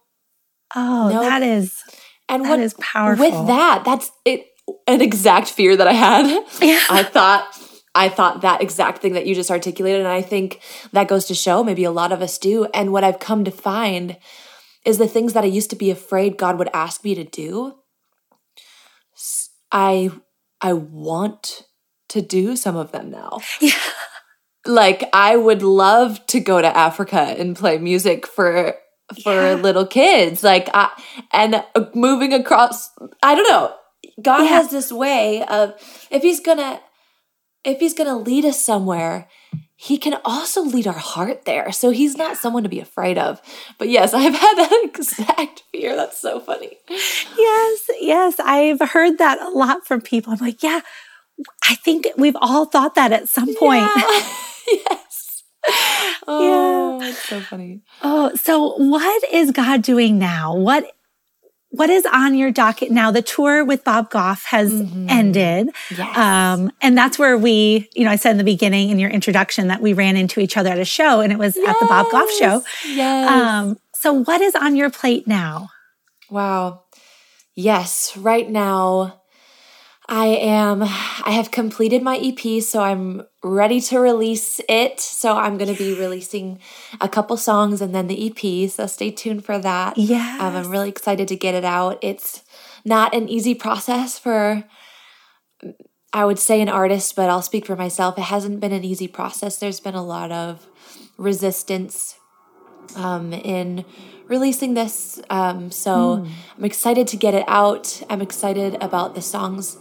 Oh, 0.75 1.09
nope. 1.09 1.23
that 1.23 1.43
is, 1.43 1.83
and 2.29 2.45
that 2.45 2.49
what, 2.49 2.59
is 2.59 2.73
powerful. 2.75 3.25
With 3.25 3.47
that, 3.47 3.83
that's 3.85 4.11
it 4.25 4.47
an 4.87 5.01
exact 5.01 5.49
fear 5.49 5.75
that 5.75 5.87
I 5.87 5.93
had. 5.93 6.45
Yeah. 6.61 6.79
I 6.89 7.03
thought 7.03 7.59
I 7.95 8.09
thought 8.09 8.41
that 8.41 8.61
exact 8.61 9.01
thing 9.01 9.13
that 9.13 9.25
you 9.25 9.35
just 9.35 9.51
articulated 9.51 9.99
and 9.99 10.09
I 10.09 10.21
think 10.21 10.61
that 10.93 11.07
goes 11.07 11.25
to 11.25 11.35
show 11.35 11.63
maybe 11.63 11.83
a 11.83 11.91
lot 11.91 12.11
of 12.11 12.21
us 12.21 12.37
do 12.37 12.65
and 12.73 12.91
what 12.91 13.03
I've 13.03 13.19
come 13.19 13.43
to 13.43 13.51
find 13.51 14.17
is 14.85 14.97
the 14.97 15.07
things 15.07 15.33
that 15.33 15.43
I 15.43 15.47
used 15.47 15.69
to 15.69 15.75
be 15.75 15.91
afraid 15.91 16.37
God 16.37 16.57
would 16.57 16.69
ask 16.73 17.03
me 17.03 17.15
to 17.15 17.23
do 17.23 17.75
I 19.71 20.11
I 20.61 20.73
want 20.73 21.63
to 22.09 22.21
do 22.21 22.55
some 22.55 22.75
of 22.75 22.91
them 22.91 23.09
now. 23.09 23.39
Yeah. 23.61 23.73
Like 24.65 25.09
I 25.11 25.35
would 25.35 25.61
love 25.61 26.25
to 26.27 26.39
go 26.39 26.61
to 26.61 26.77
Africa 26.77 27.19
and 27.19 27.53
play 27.53 27.77
music 27.77 28.25
for 28.25 28.75
for 29.21 29.33
yeah. 29.33 29.53
little 29.55 29.85
kids 29.85 30.41
like 30.41 30.69
I, 30.73 30.89
and 31.33 31.55
uh, 31.55 31.85
moving 31.93 32.31
across 32.31 32.89
I 33.21 33.35
don't 33.35 33.49
know 33.49 33.75
God 34.21 34.43
yeah. 34.43 34.49
has 34.49 34.71
this 34.71 34.89
way 34.89 35.43
of 35.43 35.73
if 36.09 36.21
he's 36.21 36.39
going 36.39 36.59
to 36.59 36.79
if 37.63 37.79
he's 37.79 37.93
going 37.93 38.09
to 38.09 38.15
lead 38.15 38.45
us 38.45 38.63
somewhere, 38.63 39.29
he 39.75 39.97
can 39.97 40.15
also 40.23 40.61
lead 40.61 40.87
our 40.87 40.93
heart 40.93 41.45
there. 41.45 41.71
So 41.71 41.89
he's 41.89 42.15
not 42.15 42.37
someone 42.37 42.63
to 42.63 42.69
be 42.69 42.79
afraid 42.79 43.17
of. 43.17 43.41
But 43.77 43.89
yes, 43.89 44.13
I've 44.13 44.33
had 44.33 44.55
that 44.55 44.81
exact 44.83 45.63
fear. 45.71 45.95
That's 45.95 46.19
so 46.19 46.39
funny. 46.39 46.77
Yes, 46.89 47.81
yes. 47.99 48.39
I've 48.39 48.79
heard 48.79 49.17
that 49.17 49.41
a 49.41 49.49
lot 49.49 49.85
from 49.85 50.01
people. 50.01 50.33
I'm 50.33 50.39
like, 50.39 50.63
yeah, 50.63 50.81
I 51.67 51.75
think 51.75 52.07
we've 52.17 52.37
all 52.39 52.65
thought 52.65 52.95
that 52.95 53.11
at 53.11 53.27
some 53.27 53.53
point. 53.55 53.89
Yeah. 53.95 54.33
yes. 54.67 55.43
Oh, 56.27 56.99
yeah. 57.01 57.09
it's 57.09 57.23
so 57.23 57.39
funny. 57.41 57.81
Oh, 58.01 58.33
so 58.35 58.75
what 58.77 59.23
is 59.31 59.51
God 59.51 59.81
doing 59.81 60.17
now? 60.19 60.55
What 60.55 60.91
what 61.73 61.89
is 61.89 62.05
on 62.05 62.35
your 62.35 62.51
docket 62.51 62.91
now? 62.91 63.09
The 63.09 63.23
tour 63.23 63.65
with 63.65 63.83
Bob 63.83 64.11
Goff 64.11 64.45
has 64.45 64.71
mm-hmm. 64.71 65.09
ended. 65.09 65.69
Yes. 65.89 66.15
Um, 66.15 66.71
and 66.83 66.95
that's 66.95 67.17
where 67.17 67.35
we, 67.35 67.89
you 67.95 68.05
know, 68.05 68.11
I 68.11 68.15
said 68.15 68.31
in 68.31 68.37
the 68.37 68.43
beginning 68.43 68.91
in 68.91 68.99
your 68.99 69.09
introduction 69.09 69.69
that 69.69 69.81
we 69.81 69.93
ran 69.93 70.15
into 70.15 70.39
each 70.39 70.55
other 70.55 70.69
at 70.69 70.77
a 70.77 70.85
show 70.85 71.19
and 71.21 71.33
it 71.33 71.39
was 71.39 71.55
yes. 71.55 71.67
at 71.67 71.79
the 71.79 71.87
Bob 71.87 72.11
Goff 72.11 72.29
show. 72.29 72.61
Yes. 72.85 73.27
Um, 73.27 73.79
so 73.95 74.13
what 74.13 74.39
is 74.39 74.53
on 74.53 74.75
your 74.75 74.91
plate 74.91 75.25
now? 75.25 75.69
Wow. 76.29 76.83
Yes. 77.55 78.15
Right 78.17 78.47
now, 78.47 79.22
I 80.15 80.27
am, 80.27 80.83
I 80.83 81.31
have 81.31 81.49
completed 81.49 82.03
my 82.03 82.17
EP, 82.17 82.61
so 82.61 82.83
I'm 82.83 83.23
ready 83.43 83.81
to 83.81 83.97
release 83.97 84.61
it. 84.69 84.99
So 84.99 85.35
I'm 85.35 85.57
going 85.57 85.73
to 85.73 85.77
be 85.77 85.99
releasing 85.99 86.59
a 87.01 87.09
couple 87.09 87.35
songs 87.35 87.81
and 87.81 87.95
then 87.95 88.05
the 88.05 88.27
EP. 88.27 88.69
So 88.69 88.85
stay 88.85 89.09
tuned 89.09 89.43
for 89.43 89.57
that. 89.57 89.97
Yeah. 89.97 90.37
Um, 90.39 90.55
I'm 90.55 90.69
really 90.69 90.89
excited 90.89 91.27
to 91.29 91.35
get 91.35 91.55
it 91.55 91.65
out. 91.65 91.97
It's 92.03 92.43
not 92.85 93.15
an 93.15 93.27
easy 93.27 93.55
process 93.55 94.19
for, 94.19 94.63
I 96.13 96.25
would 96.25 96.37
say, 96.37 96.61
an 96.61 96.69
artist, 96.69 97.15
but 97.15 97.27
I'll 97.27 97.41
speak 97.41 97.65
for 97.65 97.75
myself. 97.75 98.15
It 98.19 98.25
hasn't 98.25 98.59
been 98.59 98.71
an 98.71 98.83
easy 98.83 99.07
process. 99.07 99.57
There's 99.57 99.79
been 99.79 99.95
a 99.95 100.05
lot 100.05 100.31
of 100.31 100.67
resistance 101.17 102.19
um, 102.95 103.33
in 103.33 103.83
releasing 104.27 104.73
this. 104.73 105.21
Um, 105.29 105.71
so 105.71 106.17
mm. 106.17 106.29
I'm 106.57 106.65
excited 106.65 107.07
to 107.09 107.17
get 107.17 107.33
it 107.33 107.45
out. 107.47 108.01
I'm 108.09 108.21
excited 108.21 108.77
about 108.81 109.15
the 109.15 109.21
songs 109.21 109.77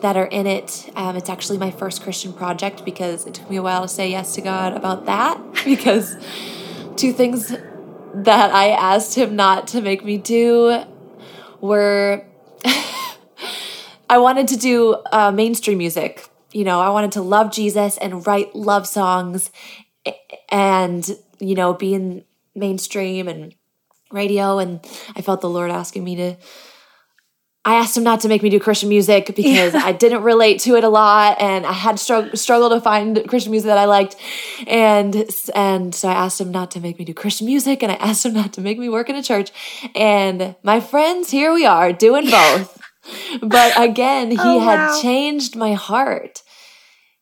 that 0.00 0.16
are 0.16 0.26
in 0.26 0.46
it. 0.46 0.90
Um, 0.94 1.16
it's 1.16 1.28
actually 1.28 1.58
my 1.58 1.70
first 1.70 2.02
Christian 2.02 2.32
project 2.32 2.84
because 2.84 3.26
it 3.26 3.34
took 3.34 3.50
me 3.50 3.56
a 3.56 3.62
while 3.62 3.82
to 3.82 3.88
say 3.88 4.10
yes 4.10 4.34
to 4.34 4.40
God 4.40 4.74
about 4.74 5.06
that 5.06 5.40
because 5.64 6.16
two 6.96 7.12
things 7.12 7.48
that 8.14 8.54
I 8.54 8.70
asked 8.70 9.14
Him 9.14 9.36
not 9.36 9.66
to 9.68 9.80
make 9.80 10.04
me 10.04 10.18
do 10.18 10.84
were 11.60 12.24
I 14.10 14.18
wanted 14.18 14.48
to 14.48 14.56
do 14.56 14.94
uh, 15.12 15.30
mainstream 15.30 15.78
music. 15.78 16.28
You 16.52 16.64
know, 16.64 16.80
I 16.80 16.88
wanted 16.90 17.12
to 17.12 17.22
love 17.22 17.52
Jesus 17.52 17.98
and 17.98 18.26
write 18.26 18.54
love 18.54 18.86
songs 18.86 19.50
and, 20.48 21.18
you 21.38 21.54
know, 21.54 21.74
be 21.74 21.92
in 21.92 22.24
mainstream 22.54 23.28
and 23.28 23.54
radio. 24.10 24.58
And 24.58 24.80
I 25.16 25.22
felt 25.22 25.40
the 25.40 25.50
Lord 25.50 25.70
asking 25.70 26.04
me 26.04 26.16
to 26.16 26.36
I 27.68 27.74
asked 27.74 27.94
him 27.94 28.02
not 28.02 28.20
to 28.20 28.28
make 28.28 28.42
me 28.42 28.48
do 28.48 28.58
Christian 28.58 28.88
music 28.88 29.26
because 29.26 29.74
yeah. 29.74 29.82
I 29.84 29.92
didn't 29.92 30.22
relate 30.22 30.60
to 30.60 30.76
it 30.76 30.84
a 30.84 30.88
lot, 30.88 31.38
and 31.38 31.66
I 31.66 31.72
had 31.72 31.96
strugg- 31.96 32.38
struggled 32.38 32.72
to 32.72 32.80
find 32.80 33.28
Christian 33.28 33.50
music 33.50 33.66
that 33.66 33.76
I 33.76 33.84
liked, 33.84 34.16
and 34.66 35.28
and 35.54 35.94
so 35.94 36.08
I 36.08 36.12
asked 36.12 36.40
him 36.40 36.50
not 36.50 36.70
to 36.70 36.80
make 36.80 36.98
me 36.98 37.04
do 37.04 37.12
Christian 37.12 37.46
music, 37.46 37.82
and 37.82 37.92
I 37.92 37.96
asked 37.96 38.24
him 38.24 38.32
not 38.32 38.54
to 38.54 38.62
make 38.62 38.78
me 38.78 38.88
work 38.88 39.10
in 39.10 39.16
a 39.16 39.22
church, 39.22 39.50
and 39.94 40.56
my 40.62 40.80
friends, 40.80 41.30
here 41.30 41.52
we 41.52 41.66
are 41.66 41.92
doing 41.92 42.30
both. 42.30 42.80
but 43.42 43.78
again, 43.78 44.30
he 44.30 44.38
oh, 44.40 44.60
had 44.60 44.86
wow. 44.86 45.02
changed 45.02 45.54
my 45.54 45.74
heart. 45.74 46.42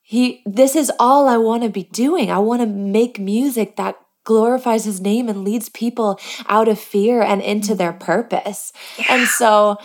He, 0.03 0.45
this 0.47 0.77
is 0.77 0.93
all 1.01 1.27
I 1.27 1.39
want 1.39 1.65
to 1.65 1.69
be 1.69 1.83
doing. 1.83 2.31
I 2.31 2.39
want 2.39 2.61
to 2.63 2.69
make 2.69 3.19
music 3.19 3.75
that 3.75 3.97
glorifies 4.27 4.85
his 4.85 5.01
name 5.01 5.31
and 5.31 5.45
leads 5.45 5.71
people 5.71 6.21
out 6.49 6.69
of 6.69 6.79
fear 6.79 7.23
and 7.23 7.41
into 7.41 7.75
their 7.75 7.95
mm. 7.95 8.01
purpose. 8.01 8.73
Yeah. 8.99 9.15
And 9.15 9.27
so 9.27 9.79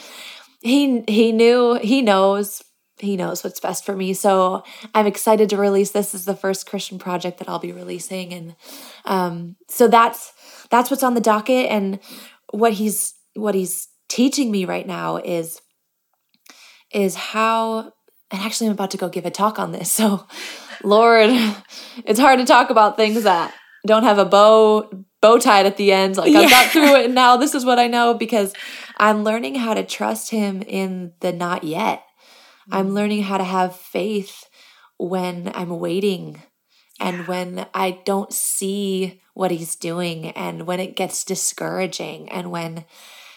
he 0.60 1.04
he 1.08 1.32
knew 1.32 1.75
he 1.75 2.01
knows 2.01 2.62
he 2.97 3.15
knows 3.15 3.43
what's 3.43 3.60
best 3.60 3.86
for 3.86 3.95
me. 3.95 4.13
So 4.13 4.63
I'm 4.93 5.08
excited 5.08 5.49
to 5.49 5.58
release 5.58 5.91
this. 5.91 6.12
this 6.12 6.21
is 6.21 6.25
the 6.25 6.36
first 6.36 6.67
Christian 6.67 6.99
project 6.99 7.39
that 7.39 7.47
I'll 7.47 7.60
be 7.60 7.71
releasing, 7.71 8.34
and 8.34 8.56
um, 9.06 9.56
so 9.69 9.88
that's 9.88 10.34
that's 10.69 10.91
what's 10.91 11.04
on 11.04 11.13
the 11.13 11.21
docket. 11.21 11.69
And 11.69 11.99
what 12.51 12.73
he's 12.73 13.13
what 13.36 13.56
he's 13.56 13.88
teaching 14.10 14.51
me 14.51 14.65
right 14.65 14.86
now 14.86 15.17
is 15.17 15.62
is 16.91 17.15
how. 17.15 17.93
And 18.34 18.41
actually, 18.41 18.67
I'm 18.67 18.73
about 18.73 18.91
to 18.91 18.97
go 18.97 19.10
give 19.10 19.25
a 19.25 19.32
talk 19.32 19.60
on 19.60 19.71
this. 19.71 19.91
So, 20.01 20.25
Lord, 20.84 21.30
it's 22.06 22.19
hard 22.19 22.39
to 22.39 22.45
talk 22.45 22.69
about 22.69 22.95
things 22.95 23.23
that 23.23 23.54
don't 23.86 24.04
have 24.04 24.17
a 24.17 24.26
bow 24.26 24.89
bow 25.22 25.38
tied 25.38 25.65
at 25.65 25.78
the 25.78 25.91
end. 25.91 26.17
Like 26.17 26.32
yeah. 26.32 26.39
I've 26.39 26.50
got 26.50 26.72
through 26.72 26.96
it, 26.96 27.06
and 27.06 27.15
now 27.15 27.38
this 27.38 27.56
is 27.56 27.65
what 27.65 27.80
I 27.80 27.88
know 27.88 28.13
because 28.13 28.54
I'm 28.98 29.24
learning 29.24 29.56
how 29.56 29.74
to 29.74 29.84
trust 29.84 30.32
him 30.32 30.62
in 30.62 31.13
the 31.20 31.32
not 31.32 31.63
yet. 31.63 32.04
I'm 32.72 32.89
mm. 32.89 32.94
learning 32.94 33.24
how 33.24 33.38
to 33.38 33.44
have 33.44 33.76
faith 33.76 34.46
when 34.98 35.52
I'm 35.56 35.80
waiting 35.80 36.41
and 37.00 37.28
when 37.28 37.65
I 37.74 38.00
don't 38.06 38.32
see 38.32 39.22
what 39.34 39.50
he's 39.50 39.76
doing 39.76 40.28
and 40.28 40.67
when 40.67 40.80
it 40.80 40.96
gets 40.96 41.24
discouraging 41.24 42.30
and 42.30 42.52
when 42.52 42.86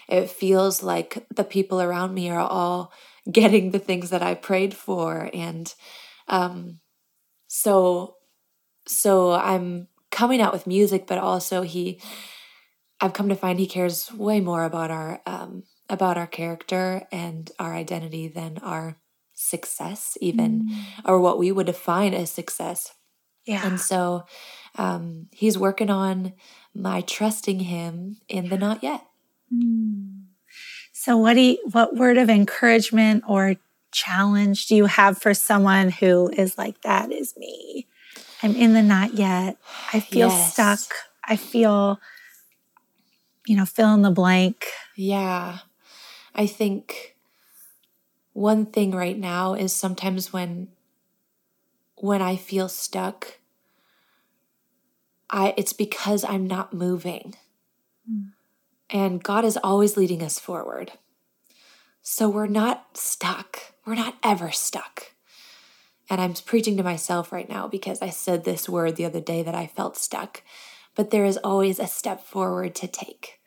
it 0.08 0.28
feels 0.28 0.82
like 0.82 1.26
the 1.34 1.44
people 1.44 1.80
around 1.80 2.12
me 2.12 2.28
are 2.28 2.40
all 2.40 2.92
getting 3.32 3.70
the 3.70 3.78
things 3.78 4.10
that 4.10 4.22
I 4.22 4.34
prayed 4.34 4.74
for 4.74 5.30
and 5.32 5.72
um 6.28 6.80
so 7.46 8.16
so 8.86 9.32
I'm 9.32 9.88
coming 10.14 10.40
out 10.40 10.52
with 10.52 10.66
music 10.66 11.06
but 11.06 11.18
also 11.18 11.62
he 11.62 12.00
I've 13.00 13.12
come 13.12 13.28
to 13.28 13.36
find 13.36 13.58
he 13.58 13.66
cares 13.66 14.10
way 14.12 14.40
more 14.40 14.64
about 14.64 14.90
our 14.90 15.20
um, 15.26 15.64
about 15.90 16.16
our 16.16 16.26
character 16.26 17.06
and 17.12 17.50
our 17.58 17.74
identity 17.74 18.28
than 18.28 18.58
our 18.62 18.96
success, 19.34 20.16
even 20.20 20.68
mm. 20.68 20.84
or 21.04 21.20
what 21.20 21.38
we 21.38 21.52
would 21.52 21.66
define 21.66 22.14
as 22.14 22.30
success. 22.30 22.94
Yeah. 23.44 23.66
And 23.66 23.78
so 23.78 24.24
um, 24.76 25.26
he's 25.32 25.58
working 25.58 25.90
on 25.90 26.32
my 26.74 27.02
trusting 27.02 27.60
him 27.60 28.16
in 28.28 28.48
the 28.48 28.56
not 28.56 28.82
yet. 28.82 29.04
Mm. 29.52 30.22
So 30.92 31.18
what 31.18 31.34
do 31.34 31.40
you, 31.40 31.58
what 31.72 31.94
word 31.94 32.16
of 32.16 32.30
encouragement 32.30 33.24
or 33.28 33.56
challenge 33.92 34.66
do 34.66 34.76
you 34.76 34.86
have 34.86 35.18
for 35.18 35.34
someone 35.34 35.90
who 35.90 36.30
is 36.30 36.56
like 36.56 36.80
that 36.82 37.12
is 37.12 37.34
me? 37.36 37.86
I'm 38.44 38.54
in 38.54 38.74
the 38.74 38.82
not 38.82 39.14
yet. 39.14 39.56
I 39.94 40.00
feel 40.00 40.28
yes. 40.28 40.52
stuck. 40.52 40.94
I 41.26 41.36
feel 41.36 41.98
you 43.46 43.56
know, 43.56 43.64
fill 43.64 43.94
in 43.94 44.02
the 44.02 44.10
blank. 44.10 44.66
Yeah. 44.96 45.58
I 46.34 46.46
think 46.46 47.16
one 48.32 48.66
thing 48.66 48.90
right 48.92 49.18
now 49.18 49.54
is 49.54 49.72
sometimes 49.72 50.32
when 50.32 50.68
when 51.96 52.20
I 52.20 52.36
feel 52.36 52.68
stuck, 52.68 53.38
I 55.30 55.54
it's 55.56 55.72
because 55.72 56.22
I'm 56.24 56.46
not 56.46 56.74
moving. 56.74 57.36
Mm. 58.10 58.32
And 58.90 59.22
God 59.22 59.44
is 59.44 59.58
always 59.64 59.96
leading 59.96 60.22
us 60.22 60.38
forward. 60.38 60.92
So 62.02 62.28
we're 62.28 62.46
not 62.46 62.98
stuck. 62.98 63.72
We're 63.86 63.94
not 63.94 64.16
ever 64.22 64.50
stuck. 64.50 65.13
And 66.14 66.22
I'm 66.22 66.34
preaching 66.34 66.76
to 66.76 66.82
myself 66.82 67.32
right 67.32 67.48
now 67.48 67.68
because 67.68 68.00
I 68.00 68.10
said 68.10 68.44
this 68.44 68.68
word 68.68 68.96
the 68.96 69.04
other 69.04 69.20
day 69.20 69.42
that 69.42 69.54
I 69.54 69.66
felt 69.66 69.96
stuck 69.96 70.42
but 70.94 71.10
there 71.10 71.24
is 71.24 71.38
always 71.38 71.78
a 71.78 71.86
step 71.86 72.22
forward 72.22 72.74
to 72.76 72.86
take 72.86 73.40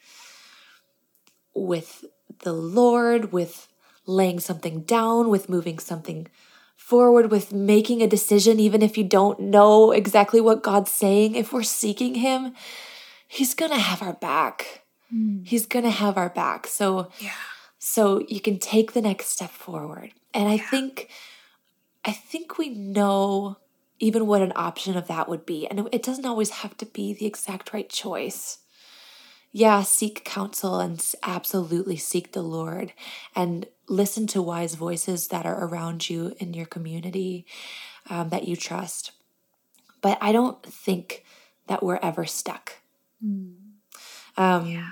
with 1.54 2.06
the 2.40 2.54
Lord, 2.54 3.32
with 3.32 3.68
laying 4.06 4.40
something 4.40 4.82
down, 4.82 5.30
with 5.30 5.50
moving 5.50 5.80
something 5.80 6.28
forward, 6.76 7.32
with 7.32 7.52
making 7.52 8.02
a 8.02 8.08
decision, 8.08 8.60
even 8.60 8.82
if 8.82 8.98
you 8.98 9.04
don't 9.04 9.40
know 9.40 9.92
exactly 9.92 10.40
what 10.40 10.64
God's 10.64 10.92
saying. 10.92 11.36
If 11.36 11.52
we're 11.52 11.64
seeking 11.64 12.16
Him, 12.16 12.54
He's 13.28 13.54
going 13.54 13.72
to 13.72 13.80
have 13.80 14.02
our 14.02 14.14
back. 14.14 14.84
Mm. 15.14 15.46
He's 15.46 15.66
going 15.66 15.84
to 15.84 15.92
have 15.92 16.18
our 16.18 16.30
back. 16.30 16.68
So, 16.68 17.10
yeah. 17.20 17.32
So 17.80 18.26
you 18.28 18.40
can 18.40 18.58
take 18.58 18.94
the 18.94 19.02
next 19.02 19.28
step 19.28 19.52
forward. 19.52 20.12
And 20.34 20.48
I 20.48 20.56
yeah. 20.56 20.70
think 20.70 21.10
I 22.08 22.14
think 22.14 22.58
we 22.58 22.70
know 22.70 23.58
even 24.00 24.28
what 24.28 24.42
an 24.42 24.54
option 24.56 24.96
of 24.96 25.08
that 25.08 25.28
would 25.28 25.46
be. 25.46 25.68
And 25.68 25.90
it 25.92 26.04
doesn't 26.04 26.26
always 26.26 26.50
have 26.52 26.78
to 26.78 26.86
be 26.86 27.14
the 27.14 27.26
exact 27.26 27.74
right 27.74 27.90
choice. 27.90 28.60
Yeah, 29.52 29.84
seek 29.84 30.24
counsel 30.24 30.80
and 30.80 31.04
absolutely 31.24 31.98
seek 31.98 32.32
the 32.32 32.42
Lord 32.42 32.94
and 33.36 33.66
listen 33.90 34.28
to 34.28 34.42
wise 34.42 34.76
voices 34.76 35.30
that 35.30 35.46
are 35.46 35.66
around 35.66 36.10
you 36.10 36.36
in 36.40 36.54
your 36.54 36.66
community 36.66 37.46
um, 38.10 38.30
that 38.30 38.48
you 38.48 38.56
trust. 38.56 39.12
But 40.02 40.18
I 40.22 40.32
don't 40.32 40.62
think 40.64 41.26
that 41.68 41.84
we're 41.84 42.00
ever 42.02 42.26
stuck. 42.26 42.76
Mm. 43.26 43.56
Um, 44.38 44.68
yeah. 44.68 44.90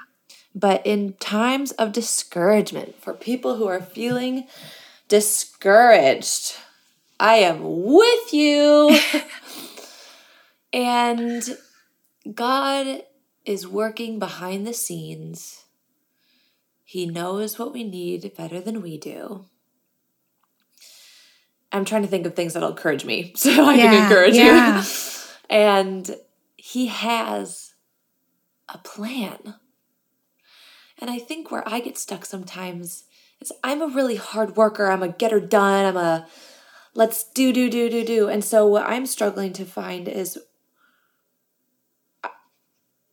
But 0.56 0.86
in 0.86 1.14
times 1.14 1.72
of 1.74 1.92
discouragement, 1.92 3.02
for 3.02 3.14
people 3.14 3.56
who 3.58 3.68
are 3.68 3.82
feeling 3.82 4.48
discouraged, 5.08 6.56
I 7.20 7.36
am 7.36 7.60
with 7.64 8.34
you. 8.34 9.00
and 10.74 11.58
God 12.34 13.04
is 13.46 13.68
working 13.68 14.20
behind 14.20 14.66
the 14.66 14.74
scenes. 14.74 15.66
He 16.84 17.06
knows 17.06 17.58
what 17.58 17.74
we 17.74 17.84
need 17.84 18.34
better 18.36 18.60
than 18.60 18.82
we 18.82 18.98
do. 18.98 19.46
I'm 21.72 21.86
trying 21.86 22.04
to 22.04 22.08
think 22.08 22.26
of 22.26 22.36
things 22.36 22.54
that'll 22.54 22.70
encourage 22.70 23.06
me 23.06 23.34
so 23.36 23.52
I 23.66 23.76
yeah, 23.76 23.84
can 23.84 24.04
encourage 24.04 24.36
yeah. 24.36 24.82
you. 24.82 24.88
and 25.50 26.16
he 26.56 26.88
has 26.88 27.74
a 28.70 28.78
plan. 28.78 29.56
And 31.00 31.10
I 31.10 31.20
think 31.20 31.52
where 31.52 31.68
I 31.68 31.82
get 31.82 31.98
stuck 31.98 32.26
sometimes 32.26 33.04
is 33.42 33.52
I'm 33.64 33.82
a 33.82 33.88
really 33.88 34.16
hard 34.16 34.56
worker. 34.56 34.90
I'm 34.90 35.04
a 35.04 35.10
getter 35.10 35.42
done. 35.42 35.86
I'm 35.86 35.98
a 35.98 36.28
let's 36.96 37.26
do 37.32 37.54
do 37.54 37.70
do 37.70 37.90
do 37.90 38.04
do 38.04 38.28
and 38.28 38.44
so 38.44 38.66
what 38.66 38.86
i'm 38.88 39.06
struggling 39.06 39.54
to 39.54 39.66
find 39.66 40.08
is 40.08 40.40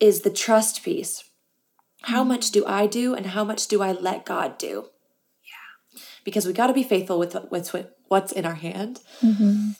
is 0.00 0.20
the 0.20 0.30
trust 0.30 0.82
piece 0.82 1.24
how 2.02 2.20
mm-hmm. 2.20 2.28
much 2.28 2.50
do 2.50 2.64
i 2.66 2.86
do 2.86 3.14
and 3.14 3.26
how 3.26 3.44
much 3.44 3.66
do 3.66 3.82
i 3.82 3.92
let 3.92 4.24
god 4.24 4.56
do 4.56 4.88
yeah 5.44 6.00
because 6.24 6.46
we 6.46 6.52
got 6.52 6.68
to 6.68 6.72
be 6.72 6.82
faithful 6.82 7.18
with 7.18 7.36
what's 7.50 7.74
what's 8.08 8.32
in 8.32 8.46
our 8.46 8.54
hand 8.54 9.00
mm-hmm. 9.20 9.70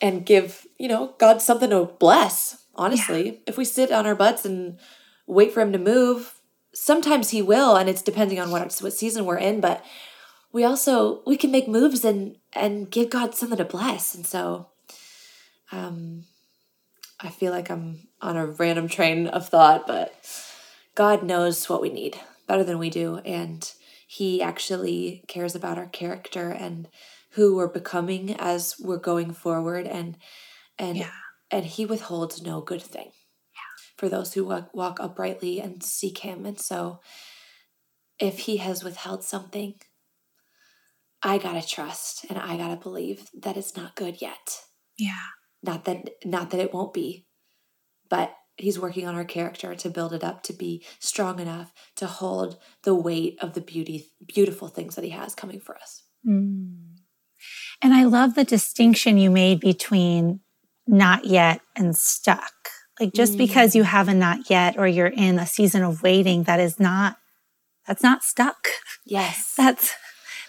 and 0.00 0.26
give 0.26 0.66
you 0.78 0.88
know 0.88 1.14
god 1.18 1.40
something 1.40 1.70
to 1.70 1.84
bless 1.84 2.64
honestly 2.74 3.26
yeah. 3.26 3.38
if 3.46 3.56
we 3.56 3.64
sit 3.64 3.90
on 3.90 4.06
our 4.06 4.16
butts 4.16 4.44
and 4.44 4.78
wait 5.26 5.52
for 5.52 5.60
him 5.60 5.72
to 5.72 5.78
move 5.78 6.34
sometimes 6.74 7.30
he 7.30 7.40
will 7.40 7.74
and 7.74 7.88
it's 7.88 8.02
depending 8.02 8.38
on 8.38 8.50
what, 8.50 8.60
what 8.80 8.92
season 8.92 9.24
we're 9.24 9.38
in 9.38 9.60
but 9.60 9.84
we 10.56 10.64
also 10.64 11.22
we 11.26 11.36
can 11.36 11.50
make 11.50 11.68
moves 11.68 12.02
and 12.02 12.36
and 12.54 12.90
give 12.90 13.10
God 13.10 13.34
something 13.34 13.58
to 13.58 13.64
bless. 13.66 14.14
And 14.14 14.26
so 14.26 14.68
um 15.70 16.24
I 17.20 17.28
feel 17.28 17.52
like 17.52 17.70
I'm 17.70 18.08
on 18.22 18.38
a 18.38 18.46
random 18.46 18.88
train 18.88 19.26
of 19.26 19.46
thought, 19.50 19.86
but 19.86 20.14
God 20.94 21.22
knows 21.22 21.68
what 21.68 21.82
we 21.82 21.90
need 21.90 22.18
better 22.46 22.64
than 22.64 22.78
we 22.78 22.88
do. 22.88 23.18
And 23.18 23.70
He 24.06 24.40
actually 24.40 25.22
cares 25.28 25.54
about 25.54 25.76
our 25.76 25.88
character 25.88 26.48
and 26.50 26.88
who 27.32 27.54
we're 27.54 27.68
becoming 27.68 28.34
as 28.38 28.76
we're 28.80 28.96
going 28.96 29.32
forward. 29.34 29.86
And, 29.86 30.16
and, 30.78 30.96
Yeah. 30.96 31.10
and 31.50 31.66
He 31.66 31.84
withholds 31.84 32.40
no 32.42 32.62
good 32.62 32.82
thing 32.82 33.12
for 33.98 34.08
those 34.08 34.32
who 34.34 34.44
walk, 34.44 34.74
walk 34.74 35.00
uprightly 35.00 35.60
and 35.60 35.82
seek 35.82 36.18
Him. 36.18 36.46
And 36.46 36.58
so, 36.58 37.00
if 38.18 38.40
He 38.40 38.58
has 38.58 38.84
withheld 38.84 39.22
something, 39.24 39.74
I 41.22 41.38
gotta 41.38 41.66
trust 41.66 42.26
and 42.28 42.38
I 42.38 42.56
gotta 42.56 42.76
believe 42.76 43.28
that 43.40 43.56
it's 43.56 43.76
not 43.76 43.96
good 43.96 44.20
yet. 44.20 44.60
Yeah. 44.98 45.14
Not 45.62 45.84
that 45.86 46.10
not 46.24 46.50
that 46.50 46.60
it 46.60 46.72
won't 46.74 46.94
be, 46.94 47.26
but 48.08 48.32
He's 48.58 48.78
working 48.78 49.06
on 49.06 49.14
our 49.14 49.24
character 49.26 49.74
to 49.74 49.90
build 49.90 50.14
it 50.14 50.24
up 50.24 50.42
to 50.44 50.54
be 50.54 50.82
strong 50.98 51.40
enough 51.40 51.74
to 51.96 52.06
hold 52.06 52.56
the 52.84 52.94
weight 52.94 53.36
of 53.42 53.52
the 53.52 53.60
beauty, 53.60 54.06
beautiful 54.26 54.68
things 54.68 54.94
that 54.94 55.04
He 55.04 55.10
has 55.10 55.34
coming 55.34 55.60
for 55.60 55.76
us. 55.76 56.04
Mm. 56.26 56.96
And 57.82 57.92
I 57.92 58.04
love 58.04 58.34
the 58.34 58.44
distinction 58.44 59.18
you 59.18 59.30
made 59.30 59.60
between 59.60 60.40
not 60.86 61.26
yet 61.26 61.60
and 61.76 61.94
stuck. 61.94 62.52
Like 62.98 63.12
just 63.12 63.34
Mm. 63.34 63.38
because 63.38 63.74
you 63.76 63.82
have 63.82 64.08
a 64.08 64.14
not 64.14 64.48
yet 64.48 64.78
or 64.78 64.86
you're 64.88 65.06
in 65.06 65.38
a 65.38 65.46
season 65.46 65.82
of 65.82 66.02
waiting, 66.02 66.44
that 66.44 66.58
is 66.58 66.80
not, 66.80 67.18
that's 67.86 68.02
not 68.02 68.24
stuck. 68.24 68.68
Yes, 69.04 69.52
That's, 69.58 69.92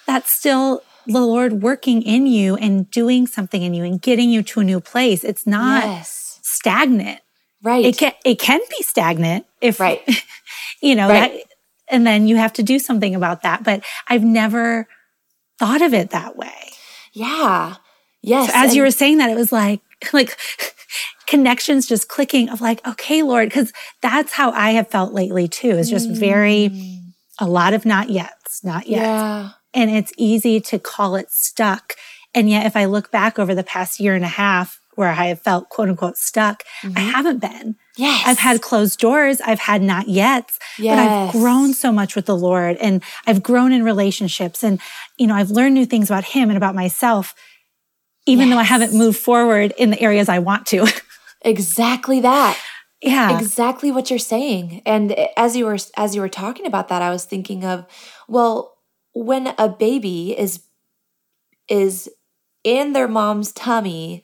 that's 0.08 0.32
still 0.32 0.82
the 1.06 1.22
Lord 1.22 1.62
working 1.62 2.02
in 2.02 2.26
you 2.28 2.56
and 2.56 2.90
doing 2.90 3.28
something 3.28 3.62
in 3.62 3.74
you 3.74 3.84
and 3.84 4.02
getting 4.02 4.30
you 4.30 4.42
to 4.44 4.60
a 4.62 4.64
new 4.64 4.80
place. 4.80 5.24
It's 5.24 5.46
not 5.46 5.86
yes, 5.86 6.40
stagnant. 6.42 7.20
right. 7.64 7.86
It 7.86 7.98
can, 7.98 8.14
it 8.26 8.40
can 8.40 8.60
be 8.76 8.84
stagnant 8.84 9.46
if, 9.62 9.80
Right. 9.88 10.02
you 10.82 10.96
know, 10.96 11.08
Right. 11.08 11.32
that, 11.32 11.42
and 11.90 12.06
then 12.08 12.28
you 12.28 12.36
have 12.38 12.52
to 12.54 12.64
do 12.64 12.80
something 12.80 13.16
about 13.16 13.44
that. 13.44 13.64
But 13.64 13.84
I've 14.08 14.24
never 14.24 14.88
thought 15.60 15.82
of 15.82 15.94
it 15.94 16.10
that 16.10 16.36
way. 16.36 16.72
yeah, 17.14 17.76
yes. 18.22 18.52
So 18.52 18.54
as 18.56 18.76
you 18.76 18.82
were 18.82 18.92
saying 18.92 19.20
that, 19.20 19.30
it 19.30 19.36
was 19.38 19.52
like, 19.54 19.80
like 20.14 20.38
connections 21.28 21.88
just 21.88 22.08
clicking 22.10 22.50
of 22.50 22.62
like, 22.62 22.86
okay, 22.88 23.24
Lord, 23.24 23.50
because 23.50 23.72
that's 24.02 24.34
how 24.34 24.52
I 24.52 24.72
have 24.72 24.90
felt 24.90 25.14
lately 25.14 25.48
too. 25.48 25.72
Is 25.72 25.90
just 25.90 26.10
very 26.10 26.70
Mm, 26.70 26.98
a 27.40 27.48
lot 27.48 27.74
of 27.74 27.86
not 27.86 28.10
yet's, 28.10 28.64
not 28.64 28.88
yet, 28.88 29.02
yeah, 29.04 29.50
and 29.78 29.90
it's 29.90 30.12
easy 30.18 30.60
to 30.62 30.78
call 30.80 31.16
it 31.16 31.32
stuck. 31.32 31.94
And 32.34 32.50
yet, 32.50 32.66
if 32.66 32.76
I 32.76 32.86
look 32.86 33.12
back 33.12 33.40
over 33.40 33.56
the 33.56 33.64
past 33.64 34.00
year 34.00 34.14
and 34.16 34.26
a 34.26 34.28
half 34.44 34.80
where 34.96 35.10
I 35.10 35.26
have 35.28 35.40
felt 35.42 35.70
quote 35.70 35.90
unquote 35.90 36.18
stuck, 36.18 36.64
I 36.84 36.88
Mhm. 36.88 37.12
haven't 37.16 37.40
been. 37.40 37.76
yes. 37.96 38.24
I've 38.28 38.40
had 38.40 38.62
closed 38.62 39.00
doors. 39.00 39.40
I've 39.42 39.60
had 39.60 39.82
not 39.82 40.08
yet's, 40.08 40.60
but 40.78 41.00
I've 41.00 41.32
grown 41.32 41.74
so 41.74 41.92
much 41.92 42.16
with 42.16 42.26
the 42.26 42.36
Lord 42.38 42.78
and 42.78 43.02
I've 43.28 43.42
grown 43.42 43.72
in 43.72 43.84
relationships 43.84 44.64
and, 44.64 44.80
you 45.18 45.26
know, 45.28 45.36
I've 45.36 45.52
learned 45.52 45.74
new 45.76 45.86
things 45.86 46.10
about 46.10 46.24
Him 46.26 46.50
and 46.50 46.58
about 46.58 46.76
myself, 46.76 47.34
even 48.26 48.50
though 48.50 48.58
I 48.58 48.64
haven't 48.64 48.94
moved 48.94 49.18
forward 49.20 49.74
in 49.78 49.90
the 49.92 50.02
areas 50.02 50.30
I 50.30 50.40
want 50.40 50.66
to. 50.68 50.86
exactly 51.42 52.20
that. 52.22 52.58
yeah. 53.02 53.38
exactly 53.38 53.92
what 53.92 54.10
you're 54.10 54.18
saying 54.20 54.82
and 54.86 55.12
as 55.38 55.56
you 55.56 55.66
were 55.66 55.78
as 55.96 56.16
you 56.16 56.22
were 56.22 56.28
talking 56.44 56.66
about 56.66 56.88
that 56.88 57.04
i 57.04 57.12
was 57.12 57.26
thinking 57.26 57.64
of 57.64 57.86
well 58.28 58.74
when 59.24 59.54
a 59.58 59.68
baby 59.70 60.38
is 60.38 60.62
is 61.70 62.10
in 62.64 62.94
their 62.94 63.08
mom's 63.08 63.52
tummy 63.52 64.24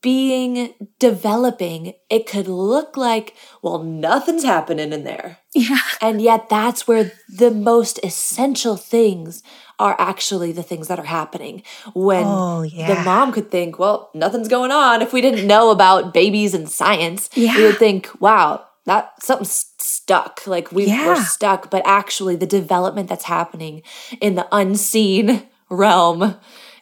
being 0.00 0.74
developing 1.00 1.92
it 2.08 2.24
could 2.26 2.46
look 2.46 2.96
like 2.96 3.34
well 3.62 3.82
nothing's 3.82 4.44
happening 4.44 4.92
in 4.92 5.02
there 5.02 5.38
Yeah. 5.54 5.80
and 6.00 6.22
yet 6.22 6.48
that's 6.48 6.86
where 6.86 7.10
the 7.28 7.50
most 7.50 7.98
essential 8.04 8.76
things 8.76 9.42
are 9.80 9.96
actually 9.98 10.52
the 10.52 10.62
things 10.62 10.86
that 10.86 11.00
are 11.00 11.04
happening 11.04 11.62
when 11.94 12.24
Oh, 12.26 12.62
the 12.64 13.00
mom 13.04 13.32
could 13.32 13.50
think, 13.50 13.78
well, 13.78 14.10
nothing's 14.12 14.48
going 14.48 14.72
on. 14.72 15.02
If 15.02 15.12
we 15.12 15.20
didn't 15.20 15.46
know 15.46 15.70
about 15.70 16.12
babies 16.12 16.52
and 16.52 16.68
science, 16.68 17.30
Yeah. 17.34 17.56
we 17.56 17.62
would 17.64 17.78
think, 17.78 18.08
wow, 18.20 18.64
that 18.88 19.22
something's 19.22 19.66
stuck. 19.78 20.46
Like 20.46 20.72
we, 20.72 20.86
Yeah. 20.86 21.06
we're 21.06 21.22
stuck. 21.22 21.70
But 21.70 21.82
actually, 21.86 22.36
the 22.36 22.46
development 22.46 23.08
that's 23.08 23.24
happening 23.24 23.82
in 24.20 24.34
the 24.34 24.46
unseen 24.52 25.46
realm 25.70 26.36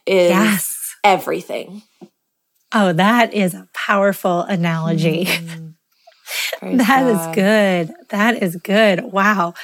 is 0.06 0.30
Yes. 0.30 0.94
everything. 1.04 1.82
Oh, 2.72 2.92
that 2.92 3.32
is 3.34 3.54
a 3.54 3.68
powerful 3.74 4.40
analogy. 4.42 5.26
Praise 6.58 6.78
That 6.78 7.06
is 7.06 7.18
God. 7.18 7.34
good. 7.34 7.94
That 8.10 8.42
is 8.42 8.56
good. 8.56 9.04
Wow. 9.12 9.54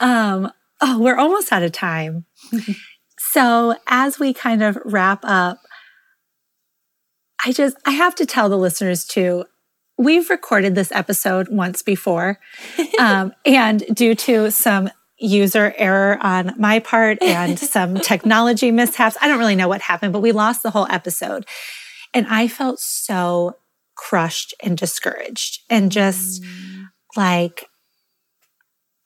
Um, 0.00 0.50
oh, 0.80 0.98
we're 0.98 1.16
almost 1.16 1.52
out 1.52 1.62
of 1.62 1.72
time. 1.72 2.26
so 3.18 3.74
as 3.86 4.18
we 4.18 4.34
kind 4.34 4.62
of 4.62 4.78
wrap 4.84 5.20
up, 5.24 5.58
I 7.44 7.52
just 7.52 7.76
I 7.86 7.92
have 7.92 8.14
to 8.16 8.26
tell 8.26 8.48
the 8.50 8.58
listeners 8.58 9.04
too. 9.04 9.44
We've 10.00 10.30
recorded 10.30 10.74
this 10.74 10.90
episode 10.92 11.48
once 11.50 11.82
before, 11.82 12.40
um, 12.98 13.34
and 13.44 13.84
due 13.92 14.14
to 14.14 14.50
some 14.50 14.88
user 15.18 15.74
error 15.76 16.16
on 16.22 16.54
my 16.56 16.78
part 16.78 17.22
and 17.22 17.58
some 17.74 17.96
technology 17.96 18.70
mishaps, 18.70 19.18
I 19.20 19.28
don't 19.28 19.38
really 19.38 19.56
know 19.56 19.68
what 19.68 19.82
happened, 19.82 20.14
but 20.14 20.22
we 20.22 20.32
lost 20.32 20.62
the 20.62 20.70
whole 20.70 20.86
episode, 20.88 21.44
and 22.14 22.26
I 22.28 22.48
felt 22.48 22.80
so 22.80 23.58
crushed 23.94 24.54
and 24.62 24.78
discouraged, 24.78 25.60
and 25.68 25.92
just 25.92 26.42
like 27.14 27.68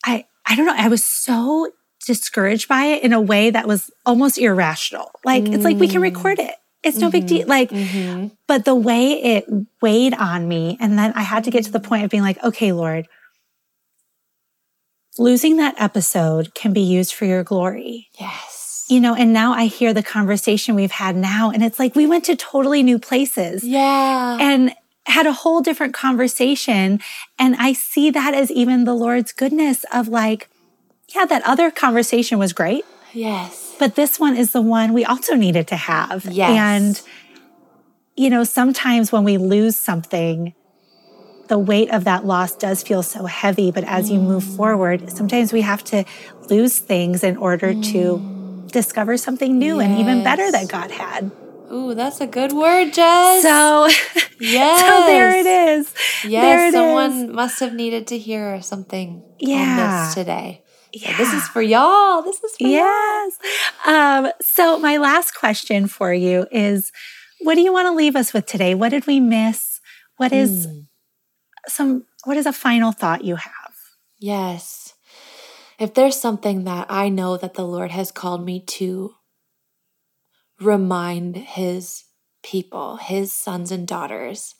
I 0.06 0.26
I 0.46 0.54
don't 0.54 0.66
know, 0.66 0.76
I 0.76 0.86
was 0.86 1.04
so 1.04 1.72
discouraged 2.06 2.68
by 2.68 2.84
it 2.84 3.02
in 3.02 3.12
a 3.12 3.20
way 3.20 3.50
that 3.50 3.66
was 3.66 3.90
almost 4.06 4.38
irrational. 4.38 5.10
Like 5.24 5.48
it's 5.48 5.64
like 5.64 5.76
we 5.76 5.88
can 5.88 6.00
record 6.00 6.38
it. 6.38 6.54
It's 6.84 6.98
no 6.98 7.10
big 7.10 7.26
deal. 7.26 7.46
Like 7.46 7.70
Mhm. 7.70 8.32
but 8.46 8.64
the 8.64 8.74
way 8.74 9.12
it 9.22 9.46
weighed 9.80 10.14
on 10.14 10.46
me 10.48 10.76
and 10.80 10.98
then 10.98 11.12
I 11.14 11.22
had 11.22 11.44
to 11.44 11.50
get 11.50 11.64
to 11.64 11.70
the 11.72 11.80
point 11.80 12.04
of 12.04 12.10
being 12.10 12.22
like, 12.22 12.42
okay, 12.44 12.72
Lord, 12.72 13.06
losing 15.18 15.56
that 15.58 15.74
episode 15.78 16.54
can 16.54 16.72
be 16.72 16.80
used 16.80 17.14
for 17.14 17.24
your 17.24 17.42
glory. 17.44 18.08
Yes. 18.20 18.84
You 18.88 19.00
know, 19.00 19.14
and 19.14 19.32
now 19.32 19.52
I 19.54 19.66
hear 19.66 19.94
the 19.94 20.02
conversation 20.02 20.74
we've 20.74 20.90
had 20.90 21.16
now 21.16 21.50
and 21.50 21.62
it's 21.64 21.78
like 21.78 21.94
we 21.94 22.06
went 22.06 22.24
to 22.24 22.36
totally 22.36 22.82
new 22.82 22.98
places 22.98 23.64
Yeah. 23.64 24.36
and 24.40 24.74
had 25.06 25.26
a 25.26 25.32
whole 25.32 25.60
different 25.60 25.94
conversation. 25.94 27.00
And 27.38 27.56
I 27.58 27.72
see 27.74 28.10
that 28.10 28.34
as 28.34 28.50
even 28.50 28.84
the 28.84 28.94
Lord's 28.94 29.32
goodness 29.32 29.84
of 29.92 30.08
like, 30.08 30.48
yeah, 31.14 31.24
that 31.26 31.42
other 31.46 31.70
conversation 31.70 32.38
was 32.38 32.52
great, 32.52 32.84
yes. 33.12 33.63
But 33.78 33.94
this 33.94 34.18
one 34.18 34.36
is 34.36 34.52
the 34.52 34.62
one 34.62 34.92
we 34.92 35.04
also 35.04 35.34
needed 35.34 35.68
to 35.68 35.76
have. 35.76 36.24
Yes. 36.26 36.50
And, 36.50 37.02
you 38.16 38.30
know, 38.30 38.44
sometimes 38.44 39.12
when 39.12 39.24
we 39.24 39.36
lose 39.36 39.76
something, 39.76 40.54
the 41.48 41.58
weight 41.58 41.90
of 41.90 42.04
that 42.04 42.24
loss 42.24 42.54
does 42.56 42.82
feel 42.82 43.02
so 43.02 43.26
heavy. 43.26 43.70
But 43.70 43.84
as 43.84 44.10
you 44.10 44.18
move 44.18 44.44
mm. 44.44 44.56
forward, 44.56 45.10
sometimes 45.10 45.52
we 45.52 45.60
have 45.62 45.84
to 45.84 46.04
lose 46.48 46.78
things 46.78 47.22
in 47.22 47.36
order 47.36 47.74
to 47.74 48.18
mm. 48.18 48.70
discover 48.70 49.16
something 49.16 49.58
new 49.58 49.80
and 49.80 49.98
even 49.98 50.24
better 50.24 50.50
that 50.50 50.68
God 50.68 50.90
had. 50.90 51.30
Ooh, 51.72 51.94
that's 51.94 52.20
a 52.20 52.26
good 52.26 52.52
word, 52.52 52.96
Jes. 52.96 53.42
So, 53.42 53.88
yes. 54.38 54.80
so 54.88 55.06
there 55.06 55.36
it 55.36 55.46
is. 55.46 55.94
Yes, 56.24 56.42
there 56.42 56.68
it 56.68 56.72
someone 56.72 57.10
is. 57.10 57.30
must 57.30 57.60
have 57.60 57.72
needed 57.72 58.06
to 58.08 58.18
hear 58.18 58.60
something 58.62 59.22
on 59.24 59.34
Yeah. 59.38 60.04
this 60.06 60.14
today. 60.14 60.63
Yeah. 60.94 61.16
this 61.16 61.32
is 61.32 61.48
for 61.48 61.60
y'all. 61.62 62.22
This 62.22 62.36
is 62.42 62.56
for 62.56 62.62
y'all. 62.66 62.70
Yes. 62.70 63.38
Um, 63.86 64.30
so 64.40 64.78
my 64.78 64.96
last 64.98 65.32
question 65.34 65.88
for 65.88 66.14
you 66.14 66.46
is 66.52 66.92
what 67.40 67.56
do 67.56 67.60
you 67.62 67.72
want 67.72 67.86
to 67.86 67.92
leave 67.92 68.16
us 68.16 68.32
with 68.32 68.46
today? 68.46 68.74
What 68.74 68.90
did 68.90 69.06
we 69.06 69.20
miss? 69.20 69.80
What 70.16 70.32
is 70.32 70.66
Mm. 70.68 70.86
some 71.68 72.06
what 72.24 72.36
is 72.36 72.46
a 72.46 72.52
final 72.52 72.92
thought 72.92 73.24
you 73.24 73.36
have? 73.36 73.74
Yes. 74.18 74.94
If 75.78 75.94
there's 75.94 76.18
something 76.18 76.64
that 76.64 76.86
I 76.88 77.08
know 77.08 77.36
that 77.36 77.54
the 77.54 77.66
Lord 77.66 77.90
has 77.90 78.12
called 78.12 78.44
me 78.44 78.60
to 78.78 79.14
remind 80.60 81.36
his 81.36 82.04
people, 82.42 82.96
his 82.96 83.32
sons 83.32 83.72
and 83.72 83.86
daughters, 83.86 84.54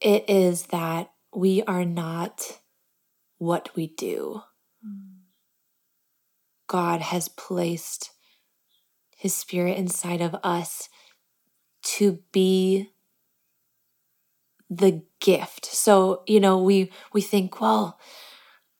it 0.00 0.28
is 0.28 0.64
that 0.66 1.10
we 1.34 1.62
are 1.62 1.84
not 1.84 2.60
what 3.38 3.74
we 3.76 3.86
do. 3.86 4.42
God 6.68 7.00
has 7.00 7.28
placed 7.28 8.12
his 9.16 9.34
spirit 9.34 9.76
inside 9.76 10.20
of 10.20 10.36
us 10.44 10.88
to 11.82 12.20
be 12.30 12.90
the 14.70 15.02
gift. 15.20 15.66
So, 15.66 16.22
you 16.26 16.40
know, 16.40 16.62
we 16.62 16.92
we 17.12 17.20
think, 17.20 17.60
well, 17.60 17.98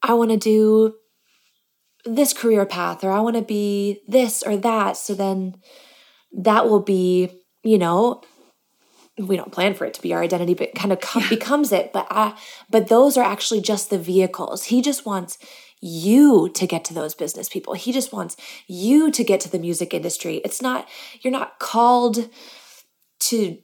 I 0.02 0.14
want 0.14 0.30
to 0.30 0.36
do 0.36 0.94
this 2.04 2.32
career 2.32 2.64
path 2.64 3.02
or 3.02 3.10
I 3.10 3.20
want 3.20 3.36
to 3.36 3.42
be 3.42 4.00
this 4.06 4.42
or 4.42 4.56
that. 4.58 4.96
So 4.96 5.14
then 5.14 5.56
that 6.32 6.68
will 6.68 6.80
be, 6.80 7.30
you 7.62 7.78
know, 7.78 8.22
we 9.18 9.36
don't 9.36 9.50
plan 9.50 9.74
for 9.74 9.84
it 9.84 9.94
to 9.94 10.02
be 10.02 10.14
our 10.14 10.22
identity, 10.22 10.54
but 10.54 10.74
kind 10.74 10.92
of 10.92 11.00
com- 11.02 11.22
yeah. 11.22 11.28
becomes 11.28 11.72
it. 11.72 11.92
But 11.92 12.06
uh, 12.10 12.34
but 12.70 12.88
those 12.88 13.16
are 13.16 13.24
actually 13.24 13.60
just 13.60 13.90
the 13.90 13.98
vehicles. 13.98 14.64
He 14.64 14.80
just 14.82 15.04
wants 15.04 15.38
you 15.80 16.48
to 16.54 16.66
get 16.66 16.84
to 16.86 16.94
those 16.94 17.14
business 17.14 17.48
people. 17.48 17.74
He 17.74 17.92
just 17.92 18.12
wants 18.12 18.36
you 18.66 19.10
to 19.10 19.24
get 19.24 19.40
to 19.40 19.50
the 19.50 19.58
music 19.58 19.94
industry. 19.94 20.36
It's 20.44 20.62
not 20.62 20.88
you're 21.20 21.32
not 21.32 21.58
called 21.58 22.28
to 23.20 23.58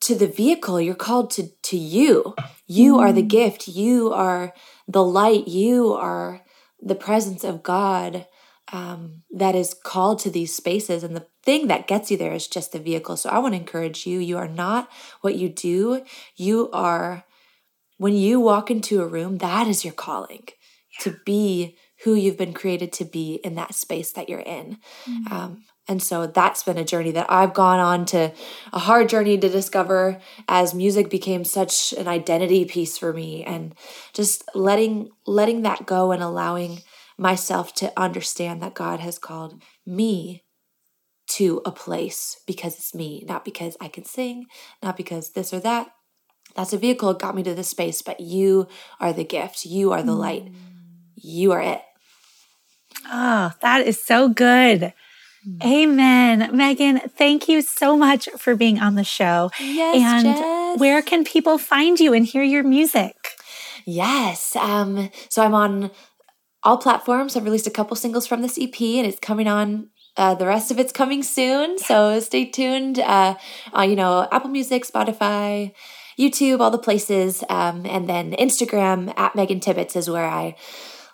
to 0.00 0.14
the 0.14 0.26
vehicle. 0.26 0.80
You're 0.80 0.94
called 0.94 1.30
to 1.32 1.48
to 1.62 1.76
you. 1.76 2.34
You 2.66 2.96
mm. 2.96 3.00
are 3.00 3.12
the 3.12 3.22
mm. 3.22 3.28
gift. 3.28 3.68
You 3.68 4.12
are 4.12 4.54
the 4.88 5.04
light. 5.04 5.48
You 5.48 5.92
are 5.92 6.42
the 6.80 6.94
presence 6.94 7.44
of 7.44 7.62
God 7.62 8.26
um, 8.72 9.22
that 9.30 9.54
is 9.54 9.74
called 9.74 10.18
to 10.20 10.30
these 10.30 10.54
spaces. 10.54 11.02
And 11.02 11.16
the 11.16 11.26
thing 11.42 11.66
that 11.66 11.86
gets 11.86 12.10
you 12.10 12.16
there 12.16 12.32
is 12.32 12.46
just 12.46 12.72
the 12.72 12.78
vehicle. 12.78 13.16
So 13.16 13.30
I 13.30 13.38
want 13.38 13.54
to 13.54 13.60
encourage 13.60 14.06
you 14.06 14.18
you 14.18 14.38
are 14.38 14.48
not 14.48 14.88
what 15.20 15.36
you 15.36 15.48
do. 15.48 16.04
You 16.36 16.70
are, 16.72 17.24
when 17.98 18.14
you 18.14 18.40
walk 18.40 18.70
into 18.70 19.02
a 19.02 19.06
room, 19.06 19.38
that 19.38 19.66
is 19.66 19.84
your 19.84 19.94
calling. 19.94 20.48
To 21.00 21.18
be 21.24 21.76
who 22.04 22.14
you've 22.14 22.38
been 22.38 22.54
created 22.54 22.92
to 22.94 23.04
be 23.04 23.34
in 23.44 23.54
that 23.56 23.74
space 23.74 24.12
that 24.12 24.28
you're 24.28 24.40
in. 24.40 24.78
Mm-hmm. 25.04 25.32
Um, 25.32 25.64
and 25.88 26.02
so 26.02 26.26
that's 26.26 26.62
been 26.62 26.78
a 26.78 26.84
journey 26.84 27.10
that 27.12 27.26
I've 27.28 27.52
gone 27.52 27.80
on 27.80 28.06
to 28.06 28.32
a 28.72 28.78
hard 28.78 29.08
journey 29.08 29.36
to 29.38 29.48
discover 29.48 30.20
as 30.46 30.72
music 30.72 31.10
became 31.10 31.44
such 31.44 31.92
an 31.94 32.06
identity 32.06 32.64
piece 32.64 32.96
for 32.96 33.12
me 33.12 33.42
and 33.44 33.74
just 34.12 34.44
letting 34.54 35.10
letting 35.26 35.62
that 35.62 35.86
go 35.86 36.12
and 36.12 36.22
allowing 36.22 36.82
myself 37.18 37.74
to 37.74 37.92
understand 38.00 38.62
that 38.62 38.74
God 38.74 39.00
has 39.00 39.18
called 39.18 39.60
me 39.84 40.44
to 41.30 41.60
a 41.64 41.72
place 41.72 42.40
because 42.46 42.76
it's 42.76 42.94
me, 42.94 43.24
not 43.28 43.44
because 43.44 43.76
I 43.80 43.88
can 43.88 44.04
sing, 44.04 44.46
not 44.82 44.96
because 44.96 45.30
this 45.32 45.52
or 45.52 45.60
that. 45.60 45.90
That's 46.56 46.72
a 46.72 46.78
vehicle 46.78 47.14
got 47.14 47.36
me 47.36 47.42
to 47.44 47.54
this 47.54 47.68
space, 47.68 48.02
but 48.02 48.20
you 48.20 48.68
are 49.00 49.12
the 49.12 49.24
gift. 49.24 49.64
You 49.64 49.92
are 49.92 50.02
the 50.02 50.14
light. 50.14 50.46
Mm. 50.46 50.54
You 51.22 51.52
are 51.52 51.62
it. 51.62 51.82
Oh, 53.06 53.52
that 53.62 53.86
is 53.86 54.02
so 54.02 54.28
good. 54.28 54.92
Mm. 55.46 55.64
Amen. 55.64 56.56
Megan, 56.56 57.00
thank 57.16 57.48
you 57.48 57.62
so 57.62 57.96
much 57.96 58.28
for 58.38 58.54
being 58.54 58.78
on 58.78 58.94
the 58.94 59.04
show. 59.04 59.50
Yes, 59.58 59.96
and 59.96 60.26
Jes. 60.26 60.80
where 60.80 61.02
can 61.02 61.24
people 61.24 61.56
find 61.56 61.98
you 61.98 62.12
and 62.12 62.26
hear 62.26 62.42
your 62.42 62.62
music? 62.62 63.16
Yes. 63.86 64.54
Um, 64.56 65.10
so 65.30 65.42
I'm 65.42 65.54
on 65.54 65.90
all 66.62 66.76
platforms. 66.76 67.36
I've 67.36 67.44
released 67.44 67.66
a 67.66 67.70
couple 67.70 67.96
singles 67.96 68.26
from 68.26 68.42
this 68.42 68.58
EP 68.58 68.80
and 68.80 69.06
it's 69.06 69.18
coming 69.18 69.48
on 69.48 69.88
uh, 70.16 70.34
the 70.34 70.46
rest 70.46 70.70
of 70.70 70.78
it's 70.78 70.92
coming 70.92 71.22
soon, 71.22 71.78
so 71.78 72.20
stay 72.20 72.44
tuned. 72.44 72.98
Uh, 72.98 73.36
uh, 73.76 73.82
you 73.82 73.96
know, 73.96 74.28
Apple 74.30 74.50
Music, 74.50 74.84
Spotify, 74.84 75.72
YouTube, 76.18 76.60
all 76.60 76.70
the 76.70 76.78
places, 76.78 77.42
um, 77.48 77.86
and 77.86 78.08
then 78.08 78.32
Instagram 78.32 79.14
at 79.16 79.34
Megan 79.34 79.60
Tibbits 79.60 79.96
is 79.96 80.10
where 80.10 80.26
I 80.26 80.56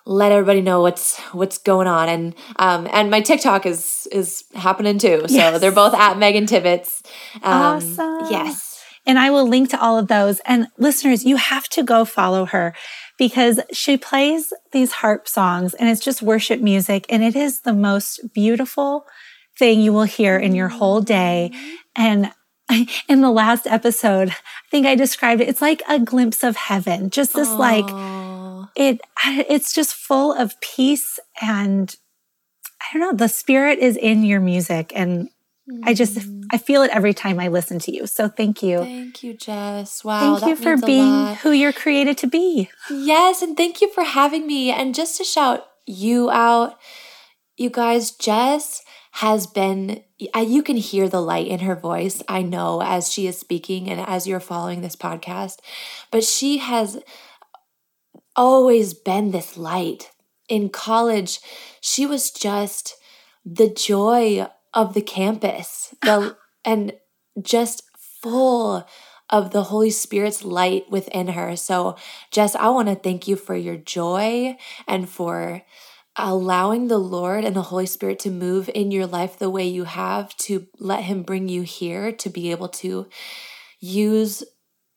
let 0.07 0.31
everybody 0.31 0.61
know 0.61 0.81
what's 0.81 1.19
what's 1.33 1.57
going 1.57 1.87
on, 1.87 2.07
and 2.07 2.35
um, 2.55 2.87
and 2.91 3.11
my 3.11 3.21
TikTok 3.21 3.65
is 3.65 4.07
is 4.11 4.45
happening 4.55 4.97
too. 4.97 5.25
So 5.27 5.35
yes. 5.35 5.61
they're 5.61 5.71
both 5.71 5.93
at 5.93 6.17
Megan 6.17 6.45
Tibbits. 6.45 7.05
Um, 7.43 7.43
awesome. 7.43 8.31
Yes. 8.31 8.67
And 9.05 9.17
I 9.17 9.29
will 9.29 9.47
link 9.47 9.69
to 9.69 9.81
all 9.81 9.97
of 9.97 10.09
those. 10.09 10.41
And 10.41 10.67
listeners, 10.77 11.23
you 11.23 11.37
have 11.37 11.69
to 11.69 11.81
go 11.81 12.03
follow 12.03 12.43
her 12.45 12.75
because 13.17 13.59
she 13.71 13.95
plays 13.95 14.51
these 14.73 14.91
harp 14.91 15.29
songs 15.29 15.73
and 15.73 15.87
it's 15.87 16.03
just 16.03 16.21
worship 16.21 16.59
music. 16.59 17.05
And 17.09 17.23
it 17.23 17.33
is 17.33 17.61
the 17.61 17.73
most 17.73 18.33
beautiful 18.33 19.05
thing 19.57 19.79
you 19.79 19.93
will 19.93 20.03
hear 20.03 20.37
in 20.37 20.53
your 20.53 20.67
whole 20.67 20.99
day. 20.99 21.51
And 21.95 22.31
in 23.07 23.21
the 23.21 23.31
last 23.31 23.65
episode, 23.65 24.29
I 24.29 24.35
think 24.69 24.85
I 24.85 24.95
described 24.95 25.41
it. 25.41 25.47
It's 25.47 25.61
like 25.61 25.81
a 25.87 25.99
glimpse 25.99 26.43
of 26.43 26.57
heaven, 26.57 27.09
just 27.09 27.33
this 27.33 27.47
Aww. 27.47 27.57
like, 27.57 27.85
it, 28.77 29.01
it's 29.25 29.73
just 29.73 29.93
full 29.93 30.33
of 30.33 30.59
peace 30.61 31.19
and 31.41 31.95
I 32.79 32.97
don't 32.97 33.01
know, 33.01 33.17
the 33.17 33.27
spirit 33.27 33.79
is 33.79 33.97
in 33.97 34.23
your 34.23 34.39
music 34.39 34.93
and 34.95 35.29
I 35.83 35.93
just 35.93 36.17
mm. 36.17 36.43
I 36.53 36.57
feel 36.57 36.83
it 36.83 36.91
every 36.91 37.13
time 37.13 37.39
I 37.39 37.49
listen 37.49 37.77
to 37.79 37.91
you. 37.93 38.07
So 38.07 38.29
thank 38.29 38.63
you. 38.63 38.79
Thank 38.79 39.21
you, 39.21 39.33
Jes. 39.33 40.03
Wow. 40.03 40.37
Thank 40.37 40.49
you 40.49 40.55
for 40.55 40.77
being 40.77 41.35
who 41.35 41.51
you're 41.51 41.73
created 41.73 42.17
to 42.19 42.27
be. 42.27 42.69
Yes, 42.89 43.41
and 43.41 43.57
thank 43.57 43.81
you 43.81 43.91
for 43.91 44.03
having 44.03 44.47
me. 44.47 44.71
And 44.71 44.95
just 44.95 45.17
to 45.17 45.25
shout 45.25 45.67
you 45.85 46.29
out, 46.29 46.79
you 47.57 47.69
guys, 47.69 48.15
Jes 48.25 48.81
has 49.11 49.45
been 49.45 50.03
you 50.17 50.63
can 50.63 50.77
hear 50.77 51.09
the 51.09 51.21
light 51.21 51.47
in 51.47 51.59
her 51.59 51.75
voice. 51.75 52.23
I 52.29 52.43
know 52.43 52.81
as 52.81 53.11
she 53.11 53.27
is 53.27 53.37
speaking 53.37 53.89
and 53.89 53.99
as 53.99 54.25
you're 54.25 54.39
following 54.39 54.81
this 54.81 54.95
podcast, 54.95 55.57
but 56.11 56.23
she 56.23 56.59
has 56.59 56.99
always 58.37 58.93
been 58.93 59.31
this 59.31 59.57
light. 59.57 60.11
In 60.47 60.69
college, 60.69 61.39
she 61.81 62.05
was 62.05 62.31
just 62.31 62.95
the 63.45 63.69
joy 63.69 64.47
of 64.73 64.93
the 64.93 65.01
campus 65.01 65.93
the 66.01 66.37
and 66.65 66.93
just 67.41 67.83
full 68.21 68.85
of 69.29 69.51
the 69.51 69.63
Holy 69.63 69.89
Spirit's 69.89 70.43
light 70.43 70.89
within 70.89 71.29
her. 71.29 71.55
So, 71.55 71.97
Jes, 72.33 72.55
I 72.55 72.69
want 72.69 72.87
to 72.87 72.95
thank 72.95 73.27
you 73.27 73.35
for 73.35 73.55
your 73.55 73.77
joy 73.77 74.57
and 74.87 75.09
for 75.09 75.63
allowing 76.15 76.87
the 76.87 76.97
Lord 76.97 77.45
and 77.45 77.55
the 77.55 77.63
Holy 77.63 77.85
Spirit 77.85 78.19
to 78.19 78.31
move 78.31 78.69
in 78.73 78.91
your 78.91 79.05
life 79.05 79.37
the 79.37 79.49
way 79.49 79.67
you 79.67 79.83
have, 79.83 80.35
to 80.37 80.67
let 80.79 81.03
Him 81.03 81.23
bring 81.23 81.49
you 81.49 81.61
here, 81.63 82.11
to 82.13 82.29
be 82.29 82.51
able 82.51 82.69
to 82.69 83.07
use 83.79 84.43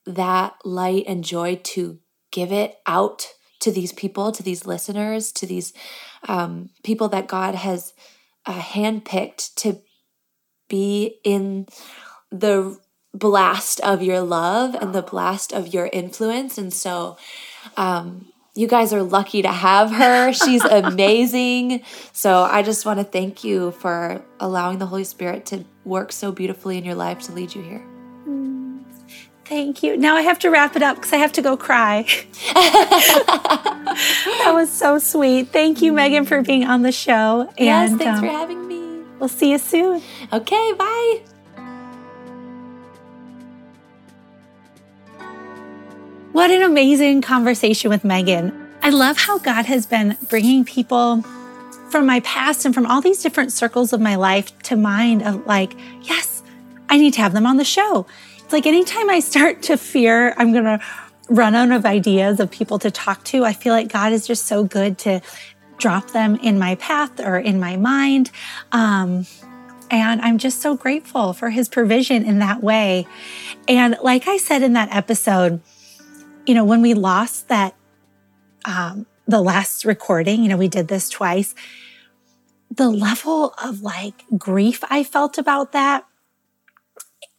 that 0.05 0.55
light 0.65 1.05
and 1.07 1.23
joy 1.23 1.55
to 1.63 1.99
give 2.31 2.51
it 2.51 2.77
out 2.85 3.27
to 3.59 3.71
these 3.71 3.93
people, 3.93 4.31
to 4.31 4.43
these 4.43 4.65
listeners, 4.65 5.31
to 5.33 5.45
these 5.45 5.73
um, 6.27 6.69
people 6.83 7.07
that 7.09 7.27
God 7.27 7.55
has 7.55 7.93
uh, 8.45 8.59
handpicked 8.59 9.53
to 9.55 9.81
be 10.67 11.19
in 11.23 11.67
the 12.31 12.79
blast 13.13 13.79
of 13.81 14.01
your 14.01 14.21
love 14.21 14.73
and 14.75 14.93
the 14.93 15.01
blast 15.01 15.53
of 15.53 15.73
your 15.73 15.89
influence. 15.91 16.57
And 16.57 16.73
so, 16.73 17.17
um, 17.77 18.31
you 18.53 18.67
guys 18.67 18.91
are 18.91 19.03
lucky 19.03 19.41
to 19.41 19.49
have 19.49 19.91
her. 19.91 20.33
She's 20.33 20.63
amazing. 20.65 21.83
so 22.11 22.43
I 22.43 22.63
just 22.63 22.85
want 22.85 22.99
to 22.99 23.05
thank 23.05 23.43
you 23.43 23.71
for 23.71 24.23
allowing 24.39 24.79
the 24.79 24.85
Holy 24.85 25.03
Spirit 25.03 25.45
to 25.47 25.65
work 25.85 26.11
so 26.11 26.31
beautifully 26.31 26.77
in 26.77 26.83
your 26.83 26.95
life 26.95 27.19
to 27.23 27.31
lead 27.31 27.55
you 27.55 27.61
here. 27.61 27.90
Thank 29.51 29.83
you. 29.83 29.97
Now 29.97 30.15
I 30.15 30.21
have 30.21 30.39
to 30.39 30.49
wrap 30.49 30.77
it 30.77 30.81
up 30.81 30.95
because 30.95 31.11
I 31.11 31.17
have 31.17 31.33
to 31.33 31.41
go 31.41 31.57
cry. 31.57 32.03
that 32.53 34.51
was 34.53 34.71
so 34.71 34.97
sweet. 34.97 35.49
Thank 35.49 35.81
you, 35.81 35.91
Megan, 35.91 36.23
for 36.23 36.41
being 36.41 36.63
on 36.63 36.83
the 36.83 36.91
show. 36.93 37.49
And, 37.57 37.59
yes, 37.59 37.89
thanks 37.89 38.19
um, 38.19 38.19
for 38.21 38.27
having 38.27 38.65
me. 38.65 39.03
We'll 39.19 39.27
see 39.27 39.51
you 39.51 39.57
soon. 39.57 40.01
Okay, 40.31 40.73
bye. 40.77 41.21
What 46.31 46.49
an 46.49 46.61
amazing 46.61 47.21
conversation 47.21 47.89
with 47.89 48.05
Megan. 48.05 48.57
I 48.81 48.89
love 48.89 49.17
how 49.17 49.37
God 49.37 49.65
has 49.65 49.85
been 49.85 50.15
bringing 50.29 50.63
people 50.63 51.23
from 51.89 52.05
my 52.05 52.21
past 52.21 52.63
and 52.63 52.73
from 52.73 52.85
all 52.85 53.01
these 53.01 53.21
different 53.21 53.51
circles 53.51 53.91
of 53.91 53.99
my 53.99 54.15
life 54.15 54.57
to 54.59 54.77
mind 54.77 55.23
of 55.23 55.45
like, 55.45 55.73
yes, 56.03 56.41
I 56.87 56.97
need 56.97 57.13
to 57.15 57.21
have 57.21 57.33
them 57.33 57.45
on 57.45 57.57
the 57.57 57.65
show. 57.65 58.07
It's 58.51 58.53
like 58.53 58.65
anytime 58.65 59.09
I 59.09 59.21
start 59.21 59.61
to 59.61 59.77
fear 59.77 60.33
I'm 60.35 60.51
going 60.51 60.65
to 60.65 60.81
run 61.29 61.55
out 61.55 61.71
of 61.71 61.85
ideas 61.85 62.41
of 62.41 62.51
people 62.51 62.79
to 62.79 62.91
talk 62.91 63.23
to, 63.23 63.45
I 63.45 63.53
feel 63.53 63.71
like 63.71 63.87
God 63.89 64.11
is 64.11 64.27
just 64.27 64.45
so 64.45 64.65
good 64.65 64.97
to 64.97 65.21
drop 65.77 66.11
them 66.11 66.35
in 66.35 66.59
my 66.59 66.75
path 66.75 67.21
or 67.21 67.37
in 67.37 67.61
my 67.61 67.77
mind. 67.77 68.29
Um, 68.73 69.25
and 69.89 70.19
I'm 70.19 70.37
just 70.37 70.59
so 70.61 70.75
grateful 70.75 71.31
for 71.31 71.49
his 71.49 71.69
provision 71.69 72.25
in 72.25 72.39
that 72.39 72.61
way. 72.61 73.07
And 73.69 73.95
like 74.03 74.27
I 74.27 74.35
said 74.35 74.63
in 74.63 74.73
that 74.73 74.93
episode, 74.93 75.61
you 76.45 76.53
know, 76.53 76.65
when 76.65 76.81
we 76.81 76.93
lost 76.93 77.47
that, 77.47 77.73
um, 78.65 79.05
the 79.29 79.39
last 79.39 79.85
recording, 79.85 80.43
you 80.43 80.49
know, 80.49 80.57
we 80.57 80.67
did 80.67 80.89
this 80.89 81.07
twice. 81.07 81.55
The 82.69 82.89
level 82.89 83.53
of 83.63 83.81
like 83.81 84.25
grief 84.37 84.83
I 84.89 85.05
felt 85.05 85.37
about 85.37 85.71
that 85.71 86.05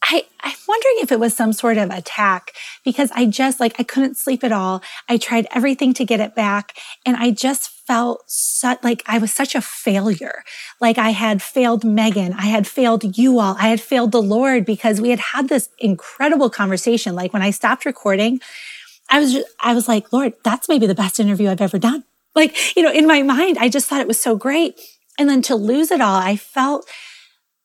I, 0.02 0.26
I'm 0.40 0.56
wondering 0.72 0.96
if 1.02 1.12
it 1.12 1.20
was 1.20 1.34
some 1.34 1.52
sort 1.52 1.76
of 1.76 1.90
attack 1.90 2.52
because 2.82 3.10
I 3.14 3.26
just 3.26 3.60
like, 3.60 3.74
I 3.78 3.82
couldn't 3.82 4.16
sleep 4.16 4.42
at 4.42 4.52
all. 4.52 4.82
I 5.06 5.18
tried 5.18 5.46
everything 5.50 5.92
to 5.94 6.04
get 6.04 6.18
it 6.18 6.34
back 6.34 6.78
and 7.04 7.14
I 7.16 7.30
just 7.30 7.68
felt 7.86 8.22
such 8.26 8.82
like 8.82 9.02
I 9.06 9.18
was 9.18 9.34
such 9.34 9.54
a 9.54 9.60
failure. 9.60 10.44
Like 10.80 10.96
I 10.96 11.10
had 11.10 11.42
failed 11.42 11.84
Megan. 11.84 12.32
I 12.32 12.46
had 12.46 12.66
failed 12.66 13.18
you 13.18 13.38
all. 13.38 13.54
I 13.58 13.68
had 13.68 13.82
failed 13.82 14.12
the 14.12 14.22
Lord 14.22 14.64
because 14.64 14.98
we 14.98 15.10
had 15.10 15.20
had 15.20 15.50
this 15.50 15.68
incredible 15.78 16.48
conversation. 16.48 17.14
Like 17.14 17.34
when 17.34 17.42
I 17.42 17.50
stopped 17.50 17.84
recording, 17.84 18.40
I 19.10 19.20
was 19.20 19.34
just, 19.34 19.48
I 19.60 19.74
was 19.74 19.88
like, 19.88 20.10
Lord, 20.10 20.32
that's 20.42 20.70
maybe 20.70 20.86
the 20.86 20.94
best 20.94 21.20
interview 21.20 21.50
I've 21.50 21.60
ever 21.60 21.78
done. 21.78 22.04
Like, 22.34 22.56
you 22.76 22.82
know, 22.82 22.92
in 22.92 23.06
my 23.06 23.22
mind, 23.22 23.58
I 23.58 23.68
just 23.68 23.88
thought 23.88 24.00
it 24.00 24.08
was 24.08 24.22
so 24.22 24.36
great. 24.36 24.80
And 25.18 25.28
then 25.28 25.42
to 25.42 25.54
lose 25.54 25.90
it 25.90 26.00
all, 26.00 26.16
I 26.16 26.36
felt 26.36 26.88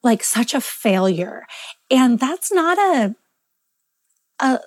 like 0.03 0.23
such 0.23 0.53
a 0.53 0.59
failure. 0.61 1.45
And 1.89 2.19
that's 2.19 2.51
not 2.51 2.77
a 2.77 3.15
a 4.39 4.59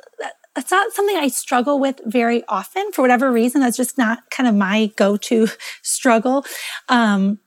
it's 0.57 0.71
not 0.71 0.93
something 0.93 1.17
I 1.17 1.29
struggle 1.29 1.79
with 1.79 2.01
very 2.05 2.43
often 2.49 2.91
for 2.93 3.03
whatever 3.03 3.31
reason. 3.31 3.61
That's 3.61 3.77
just 3.77 3.97
not 3.97 4.31
kind 4.31 4.49
of 4.49 4.55
my 4.55 4.87
go-to 4.97 5.49
struggle. 5.83 6.45
Um, 6.89 7.39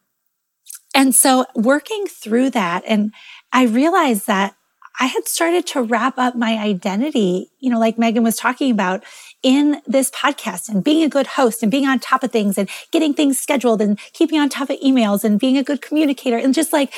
and 0.96 1.14
so 1.14 1.46
working 1.54 2.06
through 2.08 2.52
that, 2.52 2.84
and 2.88 3.14
I 3.52 3.64
realized 3.66 4.28
that 4.28 4.56
I 5.00 5.08
had 5.08 5.28
started 5.28 5.66
to 5.68 5.82
wrap 5.82 6.18
up 6.18 6.36
my 6.36 6.58
identity, 6.58 7.50
you 7.60 7.70
know, 7.70 7.80
like 7.80 7.98
Megan 7.98 8.24
was 8.24 8.38
talking 8.38 8.72
about 8.72 9.04
in 9.42 9.82
this 9.88 10.12
podcast 10.12 10.70
and 10.70 10.84
being 10.84 11.04
a 11.04 11.10
good 11.10 11.28
host 11.28 11.64
and 11.64 11.72
being 11.72 11.88
on 11.88 12.00
top 12.00 12.24
of 12.24 12.32
things 12.32 12.58
and 12.58 12.70
getting 12.92 13.14
things 13.14 13.40
scheduled 13.40 13.82
and 13.82 14.00
keeping 14.14 14.40
on 14.40 14.50
top 14.50 14.70
of 14.70 14.80
emails 14.80 15.24
and 15.24 15.40
being 15.40 15.58
a 15.58 15.64
good 15.64 15.82
communicator 15.82 16.38
and 16.38 16.54
just 16.54 16.72
like, 16.72 16.94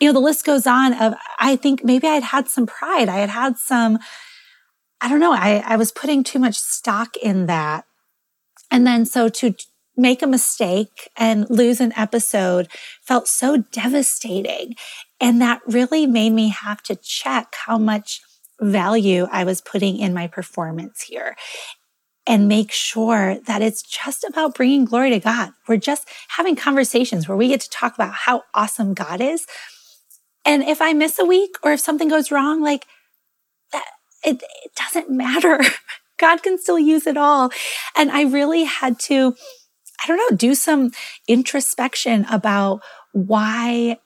you 0.00 0.08
know, 0.08 0.12
the 0.12 0.24
list 0.24 0.44
goes 0.44 0.66
on 0.66 0.92
of, 0.94 1.14
I 1.38 1.56
think 1.56 1.84
maybe 1.84 2.06
I'd 2.06 2.22
had 2.22 2.48
some 2.48 2.66
pride. 2.66 3.08
I 3.08 3.16
had 3.16 3.30
had 3.30 3.58
some, 3.58 3.98
I 5.00 5.08
don't 5.08 5.20
know, 5.20 5.32
I, 5.32 5.62
I 5.64 5.76
was 5.76 5.92
putting 5.92 6.22
too 6.22 6.38
much 6.38 6.56
stock 6.56 7.16
in 7.16 7.46
that. 7.46 7.84
And 8.70 8.86
then 8.86 9.06
so 9.06 9.28
to 9.28 9.54
make 9.96 10.22
a 10.22 10.26
mistake 10.26 11.10
and 11.16 11.48
lose 11.48 11.80
an 11.80 11.92
episode 11.96 12.68
felt 13.02 13.26
so 13.28 13.64
devastating. 13.72 14.74
And 15.20 15.40
that 15.40 15.62
really 15.66 16.06
made 16.06 16.30
me 16.30 16.48
have 16.50 16.82
to 16.84 16.96
check 16.96 17.54
how 17.66 17.78
much 17.78 18.20
value 18.60 19.26
I 19.30 19.44
was 19.44 19.60
putting 19.60 19.98
in 19.98 20.12
my 20.12 20.26
performance 20.26 21.02
here 21.02 21.36
and 22.26 22.48
make 22.48 22.72
sure 22.72 23.38
that 23.46 23.62
it's 23.62 23.82
just 23.82 24.24
about 24.24 24.54
bringing 24.54 24.84
glory 24.84 25.10
to 25.10 25.20
God. 25.20 25.52
We're 25.68 25.76
just 25.76 26.08
having 26.28 26.56
conversations 26.56 27.28
where 27.28 27.36
we 27.36 27.48
get 27.48 27.60
to 27.60 27.70
talk 27.70 27.94
about 27.94 28.12
how 28.12 28.42
awesome 28.52 28.94
God 28.94 29.20
is. 29.20 29.46
And 30.46 30.62
if 30.62 30.80
I 30.80 30.92
miss 30.92 31.18
a 31.18 31.24
week 31.24 31.56
or 31.62 31.72
if 31.72 31.80
something 31.80 32.08
goes 32.08 32.30
wrong, 32.30 32.62
like 32.62 32.86
that, 33.72 33.84
it, 34.24 34.42
it 34.64 34.70
doesn't 34.76 35.10
matter. 35.10 35.60
God 36.18 36.42
can 36.42 36.56
still 36.56 36.78
use 36.78 37.06
it 37.06 37.16
all. 37.16 37.50
And 37.96 38.10
I 38.10 38.22
really 38.22 38.64
had 38.64 38.98
to, 39.00 39.34
I 40.02 40.06
don't 40.06 40.16
know, 40.16 40.36
do 40.36 40.54
some 40.54 40.92
introspection 41.28 42.24
about 42.30 42.80
why 43.12 43.98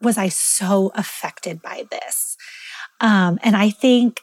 was 0.00 0.18
I 0.18 0.28
so 0.28 0.92
affected 0.94 1.62
by 1.62 1.86
this? 1.90 2.36
Um, 3.00 3.38
and 3.42 3.56
I 3.56 3.70
think, 3.70 4.20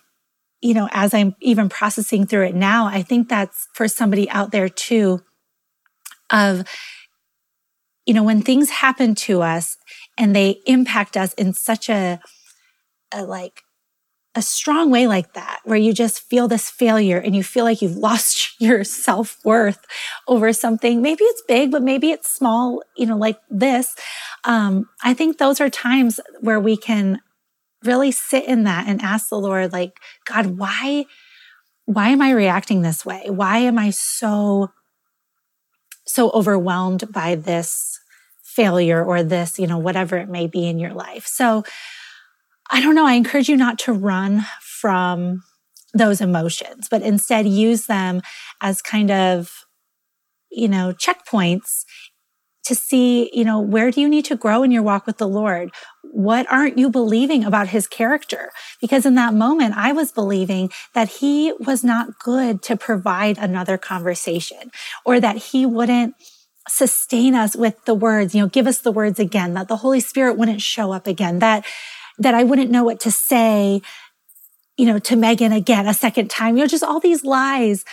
you 0.62 0.74
know, 0.74 0.88
as 0.92 1.14
I'm 1.14 1.36
even 1.42 1.70
processing 1.70 2.26
through 2.26 2.46
it 2.48 2.56
now, 2.56 2.86
I 2.86 3.02
think 3.02 3.28
that's 3.28 3.68
for 3.74 3.88
somebody 3.88 4.30
out 4.30 4.52
there 4.52 4.70
too 4.70 5.22
of, 6.30 6.64
you 8.06 8.14
know, 8.14 8.24
when 8.24 8.42
things 8.42 8.70
happen 8.70 9.16
to 9.16 9.42
us 9.42 9.78
and 10.18 10.36
they 10.36 10.62
impact 10.66 11.18
us 11.18 11.34
in 11.34 11.54
such 11.54 11.90
a, 11.90 12.20
a 13.14 13.24
like 13.24 13.64
a 14.36 14.42
strong 14.42 14.90
way 14.90 15.06
like 15.06 15.34
that, 15.34 15.60
where 15.64 15.78
you 15.78 15.94
just 15.94 16.22
feel 16.22 16.48
this 16.48 16.70
failure 16.70 17.20
and 17.20 17.36
you 17.36 17.44
feel 17.44 17.66
like 17.66 17.82
you've 17.82 17.98
lost 17.98 18.56
your 18.60 18.84
self 18.84 19.38
worth 19.46 19.86
over 20.28 20.52
something. 20.54 21.02
Maybe 21.02 21.24
it's 21.24 21.44
big, 21.48 21.72
but 21.72 21.84
maybe 21.84 22.12
it's 22.12 22.32
small, 22.32 22.82
you 22.98 23.06
know, 23.06 23.18
like 23.18 23.40
this. 23.50 23.96
Um, 24.44 24.90
I 25.04 25.14
think 25.14 25.38
those 25.38 25.62
are 25.62 25.70
times 25.70 26.20
where 26.42 26.60
we 26.60 26.78
can 26.78 27.20
really 27.84 28.12
sit 28.12 28.46
in 28.46 28.64
that 28.64 28.88
and 28.88 29.02
ask 29.02 29.30
the 29.30 29.38
Lord, 29.38 29.72
like, 29.72 30.00
God, 30.26 30.58
why, 30.58 31.06
why 31.86 32.10
am 32.10 32.22
I 32.22 32.32
reacting 32.32 32.82
this 32.82 33.06
way? 33.06 33.26
Why 33.28 33.60
am 33.60 33.78
I 33.78 33.92
so, 33.92 34.72
so 36.08 36.32
overwhelmed 36.32 37.12
by 37.12 37.36
this 37.36 37.93
failure 38.56 39.04
or 39.04 39.24
this, 39.24 39.60
you 39.60 39.68
know, 39.68 39.78
whatever 39.78 40.18
it 40.18 40.30
may 40.30 40.48
be 40.48 40.68
in 40.68 40.80
your 40.80 40.94
life? 40.94 41.26
So, 41.26 41.64
I 42.70 42.82
don't 42.82 42.96
know. 42.96 43.06
I 43.06 43.14
encourage 43.14 43.50
you 43.50 43.58
not 43.58 43.78
to 43.80 43.94
run 43.94 44.46
from 44.62 45.44
those 45.94 46.22
emotions, 46.22 46.88
but 46.90 47.02
instead 47.02 47.48
use 47.48 47.86
them 47.86 48.22
as 48.62 48.82
kind 48.82 49.12
of, 49.12 49.66
you 50.50 50.68
know, 50.68 50.94
checkpoints 50.94 51.84
to 52.66 52.76
see, 52.76 53.30
you 53.34 53.44
know, 53.44 53.60
where 53.60 53.92
do 53.92 54.00
you 54.00 54.08
need 54.08 54.26
to 54.26 54.36
grow 54.36 54.64
in 54.64 54.72
your 54.72 54.84
walk 54.84 55.06
with 55.06 55.18
the 55.18 55.28
Lord? 55.28 55.70
What 56.02 56.50
aren't 56.52 56.78
you 56.78 56.90
believing 56.90 57.44
about 57.44 57.68
his 57.68 57.88
character? 57.88 58.52
Because 58.80 59.06
in 59.06 59.16
that 59.16 59.34
moment, 59.34 59.76
I 59.76 59.92
was 59.92 60.12
believing 60.12 60.72
that 60.94 61.10
he 61.10 61.54
was 61.60 61.84
not 61.84 62.20
good 62.20 62.62
to 62.64 62.78
provide 62.78 63.38
another 63.38 63.78
conversation 63.78 64.72
or 65.06 65.20
that 65.20 65.38
he 65.38 65.66
wouldn't 65.66 66.16
sustain 66.68 67.36
us 67.36 67.56
with 67.56 67.84
the 67.86 67.94
words, 67.94 68.34
you 68.34 68.42
know, 68.42 68.48
give 68.48 68.68
us 68.68 68.80
the 68.80 68.92
words 68.92 69.20
again, 69.20 69.54
that 69.54 69.68
the 69.68 69.78
Holy 69.78 70.00
Spirit 70.00 70.38
wouldn't 70.38 70.62
show 70.62 70.92
up 70.92 71.08
again, 71.08 71.40
that 71.40 71.66
that 72.20 72.36
I 72.36 72.44
wouldn't 72.44 72.72
know 72.72 72.84
what 72.84 73.00
to 73.02 73.12
say, 73.12 73.82
you 74.78 74.86
know, 74.86 75.00
to 75.00 75.16
Megan 75.16 75.52
again 75.52 75.88
a 75.88 75.94
second 75.94 76.30
time, 76.30 76.56
you 76.56 76.64
know, 76.64 76.68
just 76.68 76.84
all 76.84 77.00
these 77.00 77.24
lies. 77.24 77.84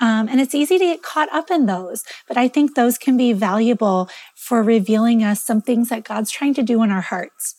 Um, 0.00 0.28
and 0.28 0.40
it's 0.40 0.54
easy 0.54 0.78
to 0.78 0.84
get 0.84 1.02
caught 1.02 1.32
up 1.32 1.50
in 1.50 1.66
those, 1.66 2.02
but 2.26 2.36
I 2.36 2.48
think 2.48 2.74
those 2.74 2.98
can 2.98 3.16
be 3.16 3.32
valuable 3.32 4.08
for 4.34 4.62
revealing 4.62 5.22
us 5.22 5.42
some 5.42 5.60
things 5.60 5.88
that 5.88 6.04
God's 6.04 6.32
trying 6.32 6.54
to 6.54 6.62
do 6.62 6.82
in 6.82 6.90
our 6.90 7.00
hearts. 7.00 7.56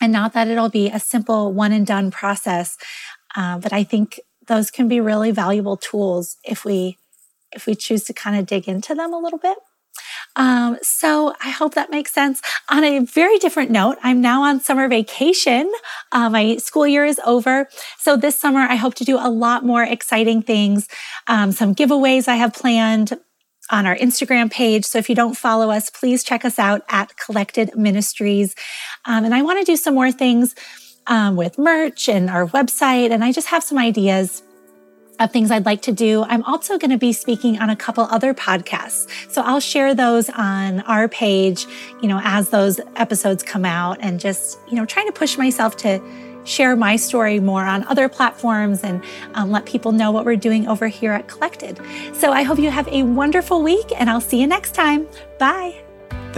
And 0.00 0.12
not 0.12 0.34
that 0.34 0.48
it'll 0.48 0.68
be 0.68 0.88
a 0.88 1.00
simple 1.00 1.52
one 1.52 1.72
and 1.72 1.86
done 1.86 2.10
process, 2.10 2.76
uh, 3.34 3.58
but 3.58 3.72
I 3.72 3.82
think 3.82 4.20
those 4.46 4.70
can 4.70 4.88
be 4.88 5.00
really 5.00 5.30
valuable 5.30 5.76
tools 5.76 6.36
if 6.44 6.64
we 6.64 6.98
if 7.50 7.66
we 7.66 7.74
choose 7.74 8.04
to 8.04 8.12
kind 8.12 8.38
of 8.38 8.44
dig 8.44 8.68
into 8.68 8.94
them 8.94 9.14
a 9.14 9.18
little 9.18 9.38
bit. 9.38 9.56
Um, 10.36 10.78
so 10.82 11.34
I 11.42 11.50
hope 11.50 11.74
that 11.74 11.90
makes 11.90 12.12
sense. 12.12 12.40
On 12.68 12.84
a 12.84 13.00
very 13.00 13.38
different 13.38 13.70
note, 13.70 13.98
I'm 14.02 14.20
now 14.20 14.42
on 14.42 14.60
summer 14.60 14.88
vacation. 14.88 15.70
Uh, 16.12 16.30
my 16.30 16.56
school 16.56 16.86
year 16.86 17.04
is 17.04 17.20
over. 17.24 17.68
So 17.98 18.16
this 18.16 18.38
summer, 18.38 18.60
I 18.60 18.76
hope 18.76 18.94
to 18.96 19.04
do 19.04 19.16
a 19.16 19.30
lot 19.30 19.64
more 19.64 19.82
exciting 19.82 20.42
things. 20.42 20.88
Um, 21.26 21.52
some 21.52 21.74
giveaways 21.74 22.28
I 22.28 22.36
have 22.36 22.54
planned 22.54 23.18
on 23.70 23.86
our 23.86 23.96
Instagram 23.96 24.50
page. 24.50 24.84
So 24.84 24.98
if 24.98 25.08
you 25.08 25.14
don't 25.14 25.36
follow 25.36 25.70
us, 25.70 25.90
please 25.90 26.24
check 26.24 26.44
us 26.44 26.58
out 26.58 26.82
at 26.88 27.16
Collected 27.16 27.76
Ministries. 27.76 28.54
Um, 29.04 29.24
and 29.24 29.34
I 29.34 29.42
want 29.42 29.58
to 29.58 29.64
do 29.64 29.76
some 29.76 29.94
more 29.94 30.12
things 30.12 30.54
um, 31.06 31.36
with 31.36 31.58
merch 31.58 32.08
and 32.08 32.30
our 32.30 32.46
website. 32.46 33.10
And 33.10 33.24
I 33.24 33.32
just 33.32 33.48
have 33.48 33.64
some 33.64 33.78
ideas 33.78 34.42
of 35.18 35.32
things 35.32 35.50
I'd 35.50 35.66
like 35.66 35.82
to 35.82 35.92
do. 35.92 36.24
I'm 36.24 36.42
also 36.44 36.78
going 36.78 36.90
to 36.90 36.98
be 36.98 37.12
speaking 37.12 37.58
on 37.58 37.70
a 37.70 37.76
couple 37.76 38.04
other 38.04 38.34
podcasts. 38.34 39.08
So 39.30 39.42
I'll 39.42 39.60
share 39.60 39.94
those 39.94 40.30
on 40.30 40.80
our 40.80 41.08
page, 41.08 41.66
you 42.02 42.08
know, 42.08 42.20
as 42.22 42.50
those 42.50 42.80
episodes 42.96 43.42
come 43.42 43.64
out 43.64 43.98
and 44.00 44.20
just, 44.20 44.58
you 44.68 44.76
know, 44.76 44.84
trying 44.86 45.06
to 45.06 45.12
push 45.12 45.36
myself 45.36 45.76
to 45.78 46.00
share 46.44 46.74
my 46.76 46.96
story 46.96 47.40
more 47.40 47.64
on 47.64 47.84
other 47.84 48.08
platforms 48.08 48.82
and 48.82 49.04
um, 49.34 49.50
let 49.50 49.66
people 49.66 49.92
know 49.92 50.10
what 50.10 50.24
we're 50.24 50.36
doing 50.36 50.66
over 50.66 50.88
here 50.88 51.12
at 51.12 51.28
Collected. 51.28 51.78
So 52.14 52.32
I 52.32 52.42
hope 52.42 52.58
you 52.58 52.70
have 52.70 52.88
a 52.88 53.02
wonderful 53.02 53.62
week 53.62 53.92
and 53.96 54.08
I'll 54.08 54.20
see 54.20 54.40
you 54.40 54.46
next 54.46 54.74
time. 54.74 55.06
Bye. 55.38 55.87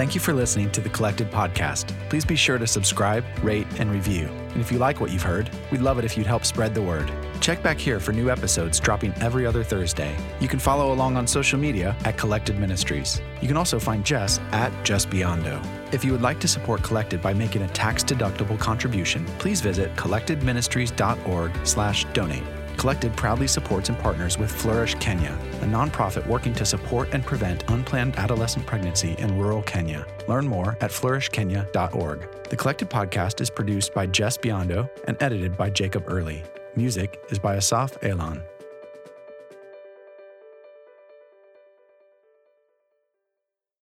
Thank 0.01 0.15
you 0.15 0.21
for 0.23 0.33
listening 0.33 0.71
to 0.71 0.81
the 0.81 0.89
Collected 0.89 1.31
Podcast. 1.31 1.93
Please 2.09 2.25
be 2.25 2.35
sure 2.35 2.57
to 2.57 2.67
subscribe, 2.67 3.23
rate, 3.43 3.67
and 3.79 3.93
review. 3.93 4.29
And 4.29 4.63
if 4.63 4.73
you 4.73 4.79
like 4.79 4.99
what 4.99 5.11
you've 5.11 5.21
heard, 5.21 5.51
we'd 5.71 5.83
love 5.83 5.99
it 5.99 6.07
if 6.07 6.17
you'd 6.17 6.27
help 6.27 6.47
spread 6.47 6.75
the 6.75 6.81
word. 6.81 7.13
Check 7.43 7.63
back 7.63 7.79
here 7.79 8.01
for 8.01 8.13
new 8.13 8.31
episodes 8.31 8.81
dropping 8.81 9.13
every 9.21 9.45
other 9.45 9.63
Thursday. 9.63 10.17
You 10.41 10.49
can 10.49 10.59
follow 10.59 10.95
along 10.95 11.19
on 11.19 11.27
social 11.27 11.59
media 11.59 11.95
at 12.07 12.17
Collected 12.17 12.59
Ministries. 12.59 13.21
You 13.43 13.49
can 13.49 13.59
also 13.59 13.79
find 13.79 14.11
Jes 14.11 14.41
at 14.53 14.73
Jes 14.89 15.05
Biondo. 15.05 15.63
If 15.93 16.03
you 16.03 16.13
would 16.13 16.23
like 16.23 16.41
to 16.41 16.49
support 16.49 16.83
Collected 16.83 17.21
by 17.21 17.35
making 17.35 17.61
a 17.61 17.69
tax-deductible 17.69 18.59
contribution, 18.59 19.27
please 19.39 19.61
visit 19.61 19.95
collectedministries.org/donate. 19.97 22.60
Collected 22.81 23.15
proudly 23.15 23.47
supports 23.47 23.91
and 23.91 23.99
partners 23.99 24.39
with 24.39 24.51
Flourish 24.51 24.95
Kenya, 24.95 25.39
a 25.61 25.67
nonprofit 25.67 26.27
working 26.27 26.55
to 26.55 26.65
support 26.65 27.11
and 27.13 27.23
prevent 27.23 27.63
unplanned 27.69 28.17
adolescent 28.17 28.65
pregnancy 28.65 29.15
in 29.19 29.37
rural 29.37 29.61
Kenya. 29.65 30.07
Learn 30.29 30.49
more 30.49 30.79
at 30.81 30.91
flourishkenya.org. 30.91 32.49
The 32.49 32.57
Collected 32.57 32.89
podcast 32.89 33.43
is 33.43 33.51
produced 33.51 33.93
by 33.93 34.07
Jes 34.07 34.39
Biondo 34.39 34.89
and 35.05 35.23
edited 35.23 35.59
by 35.59 35.69
Jacob 35.69 36.05
Early. 36.07 36.43
Music 36.75 37.23
is 37.29 37.39
by 37.39 37.57
Asaf 37.57 38.03
Elon. 38.03 38.43